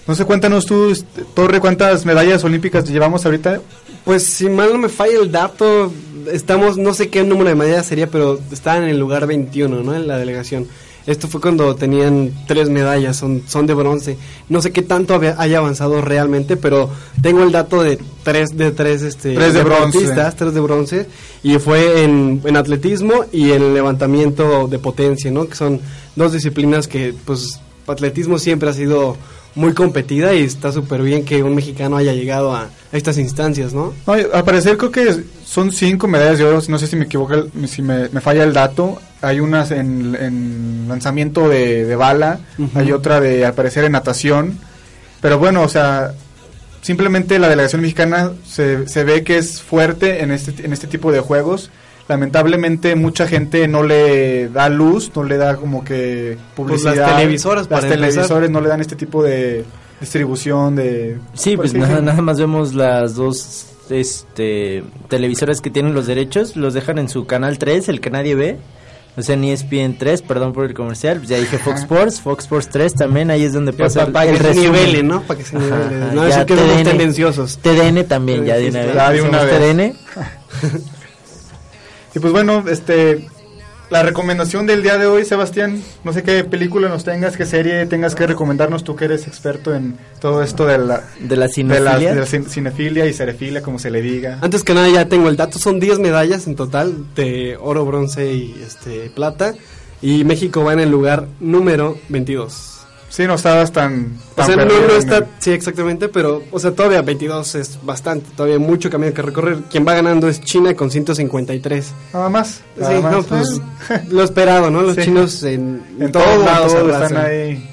No 0.08 0.16
sé, 0.16 0.24
cuéntanos 0.24 0.66
tú, 0.66 0.90
este, 0.92 1.24
Torre, 1.34 1.60
cuántas 1.60 2.06
medallas 2.06 2.42
olímpicas 2.46 2.88
llevamos 2.90 3.26
ahorita. 3.26 3.60
Pues 4.06 4.24
si 4.24 4.48
mal 4.48 4.70
no 4.72 4.78
me 4.78 4.88
falla 4.88 5.20
el 5.20 5.30
dato, 5.34 5.92
estamos, 6.32 6.78
no 6.78 6.94
sé 6.94 7.10
qué 7.10 7.24
número 7.26 7.50
de 7.50 7.56
medallas 7.56 7.88
sería, 7.88 8.08
pero 8.10 8.40
estaban 8.52 8.84
en 8.84 8.90
el 8.90 9.00
lugar 9.00 9.28
21, 9.28 9.84
¿no? 9.84 9.94
En 9.94 10.08
la 10.08 10.18
delegación. 10.18 10.66
Esto 11.08 11.28
fue 11.30 11.40
cuando 11.42 11.74
tenían 11.76 12.32
tres 12.48 12.70
medallas, 12.70 13.16
son, 13.18 13.42
son 13.48 13.66
de 13.66 13.74
bronce. 13.74 14.18
No 14.50 14.62
sé 14.62 14.72
qué 14.72 14.82
tanto 14.82 15.14
había- 15.16 15.36
haya 15.40 15.58
avanzado 15.60 16.02
realmente, 16.02 16.58
pero 16.58 16.90
tengo 17.22 17.44
el 17.44 17.52
dato 17.54 17.82
de 17.82 17.98
tres 18.24 18.50
de 18.58 18.72
tres, 18.72 19.02
este, 19.04 19.34
Tres 19.34 19.54
de 19.54 19.64
bronce. 19.64 20.00
tres 20.38 20.54
de 20.54 20.60
bronce, 20.60 21.08
y 21.44 21.58
fue 21.60 22.04
en, 22.04 22.42
en 22.44 22.58
atletismo 22.58 23.24
y 23.32 23.52
en 23.52 23.74
levantamiento 23.74 24.68
de 24.68 24.80
potencia, 24.80 25.32
¿no? 25.32 25.48
Que 25.48 25.56
son 25.56 25.80
dos 26.18 26.34
disciplinas 26.34 26.88
que, 26.90 27.14
pues, 27.26 27.60
atletismo 27.88 28.38
siempre 28.38 28.70
ha 28.70 28.74
sido 28.74 29.16
muy 29.58 29.74
competida 29.74 30.34
y 30.34 30.44
está 30.44 30.72
súper 30.72 31.02
bien 31.02 31.26
que 31.26 31.44
un 31.44 31.56
mexicano 31.56 31.98
haya 31.98 32.14
llegado 32.14 32.56
a, 32.56 32.70
a 32.92 32.98
estas 32.98 33.18
instancias, 33.18 33.74
¿no? 33.74 33.94
No, 34.06 34.46
parecer 34.46 34.78
creo 34.78 34.92
que 34.92 35.24
son 35.46 35.72
cinco 35.72 36.08
medallas 36.08 36.38
de 36.38 36.46
oro, 36.46 36.62
no 36.68 36.78
sé 36.78 36.88
si 36.88 36.96
me 36.96 37.06
equivoco, 37.06 37.48
si 37.68 37.82
me, 37.82 38.08
me 38.10 38.22
falla 38.22 38.44
el 38.44 38.54
dato. 38.54 39.00
Hay 39.22 39.40
unas 39.40 39.72
en, 39.72 40.16
en 40.16 40.86
lanzamiento 40.88 41.50
de, 41.50 41.86
de 41.86 41.96
bala, 41.96 42.40
hay 42.76 42.92
otra 42.92 43.20
de, 43.20 43.46
al 43.46 43.54
parecer, 43.54 43.84
en 43.84 43.94
natación. 43.94 44.60
Pero 45.22 45.40
bueno, 45.40 45.64
o 45.64 45.70
sea, 45.70 46.14
simplemente 46.82 47.40
la 47.40 47.50
delegación 47.50 47.82
mexicana 47.82 48.32
se, 48.48 48.88
se 48.88 49.04
ve 49.04 49.24
que 49.24 49.38
es 49.38 49.62
fuerte 49.62 50.22
en 50.22 50.32
este, 50.32 50.64
en 50.64 50.72
este 50.72 50.86
tipo 50.86 51.12
de 51.12 51.20
juegos. 51.20 51.72
Lamentablemente 52.08 52.96
mucha 52.96 53.28
gente 53.28 53.68
no 53.68 53.84
le 53.84 54.48
da 54.50 54.70
luz, 54.70 55.12
no 55.16 55.24
le 55.24 55.38
da 55.38 55.58
como 55.58 55.84
que 55.84 56.38
publicidad. 56.56 56.94
Pues 56.94 56.98
las 57.00 57.16
televisoras, 57.18 57.70
Las 57.70 57.84
empezar. 57.84 57.90
televisores 58.00 58.50
no 58.50 58.62
le 58.62 58.70
dan 58.70 58.80
este 58.82 58.96
tipo 58.96 59.22
de 59.24 59.66
distribución 60.00 60.76
de... 60.76 61.18
Sí, 61.34 61.58
pues 61.58 61.72
así 61.72 61.80
nada, 61.80 62.02
nada 62.02 62.22
más 62.22 62.40
vemos 62.40 62.74
las 62.74 63.16
dos 63.16 63.68
este 63.90 64.84
televisoras 65.10 65.62
que 65.62 65.70
tienen 65.70 65.94
los 65.94 66.08
derechos, 66.08 66.56
los 66.56 66.74
dejan 66.74 66.98
en 66.98 67.10
su 67.10 67.26
canal 67.26 67.58
3, 67.58 67.90
el 67.90 68.02
que 68.02 68.10
nadie 68.10 68.36
ve. 68.36 68.58
O 69.18 69.24
sea, 69.24 69.34
en 69.34 69.46
ESPN 69.46 69.98
3, 69.98 70.22
perdón 70.22 70.54
por 70.54 70.66
el 70.66 70.76
comercial, 70.76 71.24
ya 71.24 71.38
dije 71.40 71.58
Fox 71.58 71.80
Sports, 71.82 72.22
Fox 72.22 72.44
Sports 72.44 72.70
3 72.70 72.94
también, 72.94 73.32
ahí 73.32 73.44
es 73.44 73.54
donde 73.54 73.74
pasa 73.74 74.02
para, 74.02 74.12
para 74.12 74.30
el 74.30 74.38
que 74.38 74.54
se 74.54 74.60
nivele, 74.60 75.02
¿no? 75.02 75.24
Para 75.24 75.40
que 75.40 75.44
se 75.44 75.58
nivele. 75.58 75.74
Ajá, 75.76 76.12
no, 76.14 76.28
ya 76.28 76.36
eso 76.36 76.46
que 76.46 76.56
somos 76.56 76.74
TDN. 76.76 76.84
tendenciosos. 76.84 77.58
TDN 77.58 78.04
también, 78.06 78.46
ya 78.46 78.58
de 78.58 78.70
una 78.70 78.80
vez. 78.82 78.94
Ya 78.94 79.10
de 79.12 79.22
una 79.24 79.44
vez. 79.44 79.76
TDN. 79.76 80.82
Y 82.18 82.20
pues 82.20 82.34
bueno, 82.34 82.64
este 82.68 83.28
la 83.92 84.02
recomendación 84.04 84.66
del 84.66 84.82
día 84.84 84.98
de 84.98 85.06
hoy, 85.06 85.24
Sebastián, 85.24 85.82
no 86.04 86.12
sé 86.12 86.22
qué 86.24 86.44
película 86.44 86.90
nos 86.90 87.04
tengas, 87.06 87.38
qué 87.38 87.46
serie 87.46 87.86
tengas 87.86 88.16
que 88.16 88.26
recomendarnos, 88.28 88.84
tú 88.84 88.96
que 88.98 89.06
eres 89.06 89.28
experto 89.28 89.74
en 89.74 89.96
todo 90.20 90.42
esto 90.44 90.66
de 90.66 90.78
la, 90.80 91.04
De 91.22 91.36
la 91.38 91.46
de 91.46 91.48
la, 91.48 91.48
cinefilia. 91.48 92.14
de 92.14 92.20
la 92.20 92.26
cin- 92.26 92.48
cinefilia 92.48 93.06
y 93.06 93.14
cerefilia, 93.14 93.62
como 93.62 93.80
se 93.80 93.90
le 93.92 94.02
diga. 94.02 94.40
Antes 94.42 94.64
que 94.64 94.74
nada 94.74 94.90
ya 94.90 95.08
tengo 95.08 95.30
el 95.30 95.38
dato, 95.38 95.58
son 95.60 95.80
10 95.80 96.00
medallas 96.00 96.48
en 96.48 96.56
total 96.56 97.06
de 97.16 97.56
oro, 97.62 97.86
bronce 97.86 98.34
y 98.34 98.62
este 98.66 99.10
plata. 99.12 99.54
Y 100.02 100.26
México 100.26 100.64
va 100.66 100.74
en 100.74 100.80
el 100.82 100.90
lugar 100.90 101.28
número 101.40 101.98
22. 102.10 102.77
Sí, 103.10 103.26
no 103.26 103.36
estabas 103.36 103.72
tan... 103.72 104.18
O 104.34 104.36
tan 104.36 104.46
sea, 104.48 104.56
no, 104.58 104.66
no 104.66 104.72
en 104.74 104.92
está, 104.98 105.18
el- 105.20 105.26
sí, 105.40 105.52
exactamente, 105.52 106.10
pero, 106.10 106.44
o 106.52 106.60
sea, 106.60 106.72
todavía 106.72 107.02
22 107.02 107.56
es 107.56 107.80
bastante, 107.84 108.28
todavía 108.36 108.56
hay 108.58 108.62
mucho 108.62 108.90
camino 108.90 109.14
que 109.14 109.22
recorrer. 109.22 109.60
Quien 109.72 109.88
va 109.88 109.94
ganando 109.94 110.28
es 110.28 110.42
China 110.42 110.74
con 110.76 110.92
153. 110.92 111.94
Nada 112.14 112.30
más. 112.30 112.48
Sí, 112.76 112.82
nada 112.82 113.02
más. 113.02 113.12
no, 113.14 113.24
pues, 113.24 113.62
lo 114.10 114.24
esperado, 114.24 114.70
¿no? 114.70 114.82
Los 114.82 114.96
Sí. 114.96 115.04
chinos 115.04 115.42
en, 115.44 115.82
en 116.00 116.12
todo, 116.12 116.24
todos 116.24 116.46
lados 116.46 116.74
todo 116.74 116.92
están 117.04 117.18
ahí. 117.26 117.70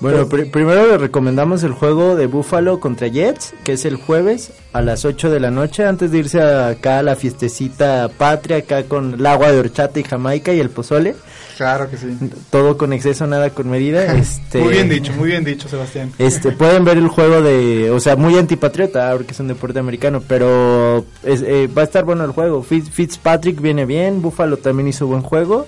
Bueno, 0.00 0.28
pri- 0.28 0.44
primero 0.44 0.86
le 0.86 0.96
recomendamos 0.96 1.64
el 1.64 1.72
juego 1.72 2.14
de 2.14 2.26
Buffalo 2.26 2.78
contra 2.78 3.08
Jets, 3.08 3.52
que 3.64 3.72
es 3.72 3.84
el 3.84 3.96
jueves 3.96 4.52
a 4.72 4.80
las 4.80 5.04
8 5.04 5.28
de 5.28 5.40
la 5.40 5.50
noche, 5.50 5.84
antes 5.84 6.12
de 6.12 6.18
irse 6.18 6.40
acá 6.40 7.00
a 7.00 7.02
la 7.02 7.16
fiestecita 7.16 8.08
patria, 8.16 8.58
acá 8.58 8.84
con 8.84 9.14
el 9.14 9.26
agua 9.26 9.50
de 9.50 9.58
horchata 9.58 9.98
y 9.98 10.04
jamaica 10.04 10.52
y 10.52 10.60
el 10.60 10.70
pozole. 10.70 11.16
Claro 11.56 11.90
que 11.90 11.96
sí. 11.96 12.16
Todo 12.50 12.78
con 12.78 12.92
exceso, 12.92 13.26
nada 13.26 13.50
con 13.50 13.68
medida. 13.68 14.14
Este, 14.18 14.60
Muy 14.60 14.72
bien 14.74 14.88
dicho, 14.88 15.12
muy 15.14 15.30
bien 15.30 15.42
dicho, 15.42 15.68
Sebastián. 15.68 16.12
Este, 16.18 16.52
pueden 16.52 16.84
ver 16.84 16.96
el 16.98 17.08
juego 17.08 17.42
de, 17.42 17.90
o 17.90 17.98
sea, 17.98 18.14
muy 18.14 18.38
antipatriota, 18.38 19.10
porque 19.16 19.32
es 19.32 19.40
un 19.40 19.48
deporte 19.48 19.80
americano, 19.80 20.22
pero 20.26 21.04
es- 21.24 21.42
eh, 21.42 21.66
va 21.76 21.82
a 21.82 21.84
estar 21.86 22.04
bueno 22.04 22.24
el 22.24 22.30
juego. 22.30 22.62
Fitz- 22.62 22.90
Fitzpatrick 22.90 23.60
viene 23.60 23.84
bien, 23.84 24.22
Buffalo 24.22 24.58
también 24.58 24.86
hizo 24.86 25.08
buen 25.08 25.22
juego. 25.22 25.66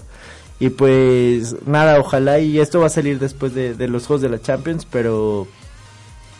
Y 0.60 0.68
pues 0.68 1.56
nada, 1.66 1.98
ojalá 1.98 2.38
y 2.38 2.60
esto 2.60 2.80
va 2.80 2.86
a 2.86 2.90
salir 2.90 3.18
después 3.18 3.54
de, 3.54 3.74
de 3.74 3.88
los 3.88 4.06
juegos 4.06 4.20
de 4.20 4.28
la 4.28 4.40
Champions, 4.40 4.86
pero 4.88 5.48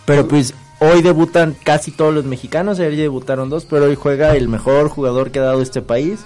pero 0.05 0.29
pues 0.29 0.55
hoy 0.81 1.03
debutan 1.03 1.57
casi 1.65 1.91
todos 1.91 2.13
los 2.13 2.25
mexicanos, 2.25 2.79
ayer 2.79 2.97
ya 2.97 3.03
debutaron 3.03 3.49
dos, 3.49 3.65
pero 3.65 3.87
hoy 3.87 3.95
juega 3.95 4.37
el 4.37 4.49
mejor 4.49 4.89
jugador 4.89 5.31
que 5.31 5.39
ha 5.39 5.43
dado 5.43 5.63
este 5.63 5.83
país, 5.83 6.21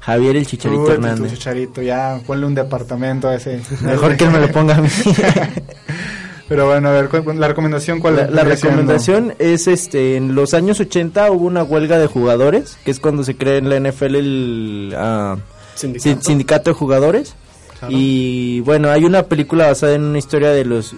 Javier 0.00 0.36
el 0.36 0.46
Chicharito 0.46 0.82
Uy, 0.82 0.90
Hernández. 0.92 1.32
Chicharito, 1.34 1.82
ya, 1.82 2.20
ponle 2.26 2.46
un 2.46 2.54
departamento 2.54 3.28
a 3.28 3.34
ese. 3.34 3.60
Mejor 3.82 4.16
que 4.16 4.24
él 4.24 4.30
me 4.30 4.40
lo 4.40 4.50
ponga 4.50 4.76
a 4.76 4.80
mí. 4.80 4.88
Pero 6.48 6.66
bueno, 6.66 6.88
a 6.88 6.92
ver, 6.92 7.10
la 7.36 7.48
recomendación, 7.48 8.00
¿cuál 8.00 8.16
La, 8.16 8.22
la 8.22 8.28
vendría 8.28 8.56
siendo? 8.56 8.76
recomendación 8.78 9.34
es 9.38 9.66
este 9.68 10.16
en 10.16 10.34
los 10.34 10.54
años 10.54 10.80
80 10.80 11.30
hubo 11.30 11.46
una 11.46 11.62
huelga 11.62 11.98
de 11.98 12.06
jugadores, 12.06 12.78
que 12.84 12.90
es 12.90 13.00
cuando 13.00 13.22
se 13.22 13.36
crea 13.36 13.58
en 13.58 13.68
la 13.68 13.78
NFL 13.78 14.14
el 14.14 14.94
ah, 14.96 15.36
Sindicato. 15.78 16.08
sin- 16.10 16.22
sindicato 16.22 16.70
de 16.70 16.74
jugadores. 16.74 17.34
Claro. 17.78 17.94
Y 17.96 18.60
bueno, 18.60 18.90
hay 18.90 19.04
una 19.04 19.22
película 19.24 19.66
basada 19.68 19.94
en 19.94 20.02
una 20.02 20.18
historia 20.18 20.50
de 20.50 20.64
los 20.64 20.94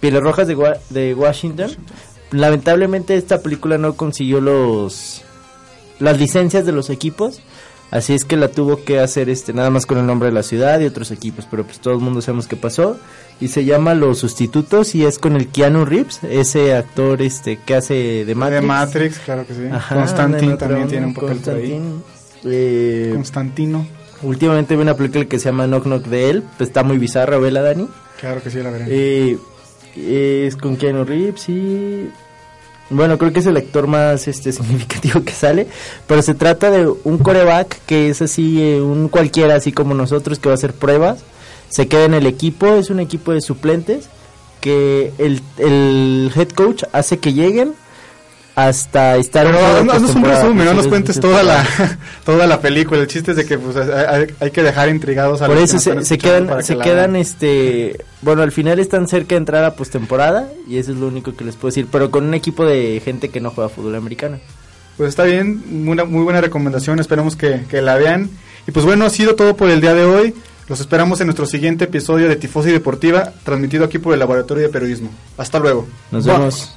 Pieles 0.00 0.20
Rojas 0.20 0.46
de, 0.46 0.54
Wa- 0.54 0.76
de 0.90 1.14
Washington. 1.14 1.70
Lamentablemente 2.30 3.16
esta 3.16 3.42
película 3.42 3.78
no 3.78 3.94
consiguió 3.94 4.40
los 4.40 5.22
las 6.00 6.18
licencias 6.18 6.66
de 6.66 6.72
los 6.72 6.90
equipos, 6.90 7.40
así 7.92 8.12
es 8.14 8.24
que 8.24 8.36
la 8.36 8.48
tuvo 8.48 8.82
que 8.84 8.98
hacer 8.98 9.28
este 9.30 9.52
nada 9.52 9.70
más 9.70 9.86
con 9.86 9.98
el 9.98 10.06
nombre 10.06 10.28
de 10.30 10.34
la 10.34 10.42
ciudad 10.42 10.80
y 10.80 10.86
otros 10.86 11.10
equipos, 11.12 11.46
pero 11.48 11.64
pues 11.64 11.78
todo 11.78 11.94
el 11.94 12.00
mundo 12.00 12.20
sabemos 12.22 12.48
qué 12.48 12.56
pasó 12.56 12.96
y 13.40 13.48
se 13.48 13.64
llama 13.64 13.94
Los 13.94 14.18
Sustitutos 14.18 14.94
y 14.96 15.04
es 15.04 15.18
con 15.18 15.36
el 15.36 15.46
Keanu 15.48 15.84
Reeves, 15.84 16.20
ese 16.24 16.74
actor 16.74 17.22
este 17.22 17.58
que 17.64 17.74
hace 17.76 18.24
de 18.24 18.34
Matrix. 18.34 18.60
De 18.60 18.66
Matrix, 18.66 19.18
claro 19.20 19.46
que 19.46 19.54
sí. 19.54 19.60
Ajá, 19.70 19.94
Constantin 19.94 20.34
anda 20.50 20.52
en 20.52 20.58
también 20.58 20.88
tiene 20.88 21.06
un 21.06 21.14
papel 21.14 21.36
por 21.38 21.54
ahí. 21.54 21.80
Eh, 22.44 23.10
Constantino. 23.14 23.86
Últimamente 24.22 24.76
vi 24.76 24.82
una 24.82 24.94
película 24.94 25.24
que 25.24 25.38
se 25.38 25.46
llama 25.46 25.66
Knock 25.66 25.84
Knock 25.84 26.04
de 26.06 26.30
él, 26.30 26.42
pues 26.56 26.68
está 26.70 26.82
muy 26.82 26.98
bizarra, 26.98 27.38
vela 27.38 27.62
Dani. 27.62 27.88
Claro 28.20 28.42
que 28.42 28.50
sí, 28.50 28.58
la 28.62 28.70
veré. 28.70 28.86
Eh, 28.88 30.46
es 30.46 30.56
con 30.56 30.76
Keanu 30.76 31.04
Reeves 31.04 31.48
y 31.48 32.10
bueno, 32.90 33.16
creo 33.16 33.32
que 33.32 33.40
es 33.40 33.46
el 33.46 33.56
actor 33.56 33.86
más 33.86 34.28
este 34.28 34.52
significativo 34.52 35.22
que 35.22 35.32
sale, 35.32 35.66
pero 36.06 36.22
se 36.22 36.34
trata 36.34 36.70
de 36.70 36.86
un 36.86 37.18
coreback 37.18 37.80
que 37.86 38.10
es 38.10 38.22
así 38.22 38.62
eh, 38.62 38.80
un 38.80 39.08
cualquiera 39.08 39.54
así 39.54 39.72
como 39.72 39.94
nosotros 39.94 40.38
que 40.38 40.48
va 40.48 40.54
a 40.54 40.56
hacer 40.56 40.74
pruebas, 40.74 41.24
se 41.68 41.88
queda 41.88 42.04
en 42.04 42.14
el 42.14 42.26
equipo, 42.26 42.66
es 42.74 42.90
un 42.90 43.00
equipo 43.00 43.32
de 43.32 43.40
suplentes 43.40 44.08
que 44.60 45.12
el, 45.18 45.40
el 45.58 46.30
head 46.36 46.50
coach 46.50 46.84
hace 46.92 47.18
que 47.18 47.32
lleguen 47.32 47.74
hasta 48.54 49.16
estar 49.16 49.46
Pero 49.46 49.58
en 49.58 49.64
juego 49.64 49.92
haznos 49.92 50.14
un 50.14 50.24
resumen, 50.24 50.64
no 50.66 50.74
nos 50.74 50.84
es- 50.84 50.88
cuentes 50.90 51.16
es- 51.16 51.22
toda 51.22 51.42
la 51.42 51.64
toda 52.24 52.46
la 52.46 52.60
película. 52.60 53.00
El 53.00 53.06
chiste 53.06 53.30
es 53.30 53.36
de 53.38 53.46
que 53.46 53.58
pues, 53.58 53.76
hay, 53.76 54.26
hay 54.40 54.50
que 54.50 54.62
dejar 54.62 54.88
intrigados 54.90 55.40
a 55.42 55.46
Por 55.46 55.56
los 55.56 55.72
eso 55.72 55.90
que 55.92 56.00
se, 56.00 56.04
se 56.06 56.18
quedan, 56.18 56.48
que 56.58 56.62
se 56.62 56.76
quedan, 56.76 57.16
este, 57.16 58.04
bueno, 58.20 58.42
al 58.42 58.52
final 58.52 58.78
están 58.78 59.08
cerca 59.08 59.30
de 59.30 59.36
entrar 59.36 59.64
a 59.64 59.74
postemporada 59.74 60.48
y 60.68 60.76
eso 60.76 60.92
es 60.92 60.98
lo 60.98 61.06
único 61.08 61.34
que 61.34 61.44
les 61.44 61.56
puedo 61.56 61.70
decir, 61.70 61.86
pero 61.90 62.10
con 62.10 62.24
un 62.24 62.34
equipo 62.34 62.64
de 62.66 63.00
gente 63.04 63.30
que 63.30 63.40
no 63.40 63.50
juega 63.50 63.70
fútbol 63.70 63.94
americano. 63.94 64.38
Pues 64.98 65.08
está 65.08 65.24
bien, 65.24 65.86
una 65.88 66.04
muy 66.04 66.22
buena 66.22 66.42
recomendación, 66.42 66.98
esperemos 66.98 67.34
que, 67.36 67.62
que 67.70 67.80
la 67.80 67.96
vean. 67.96 68.28
Y 68.68 68.70
pues 68.72 68.84
bueno, 68.84 69.06
ha 69.06 69.10
sido 69.10 69.34
todo 69.34 69.56
por 69.56 69.70
el 69.70 69.80
día 69.80 69.94
de 69.94 70.04
hoy. 70.04 70.34
Los 70.68 70.80
esperamos 70.80 71.20
en 71.20 71.26
nuestro 71.28 71.46
siguiente 71.46 71.84
episodio 71.84 72.28
de 72.28 72.36
Tifosi 72.36 72.70
Deportiva, 72.70 73.32
transmitido 73.44 73.84
aquí 73.86 73.98
por 73.98 74.12
el 74.12 74.20
Laboratorio 74.20 74.62
de 74.64 74.68
Periodismo. 74.68 75.10
Hasta 75.38 75.58
luego. 75.58 75.86
Nos 76.10 76.24
vemos. 76.26 76.76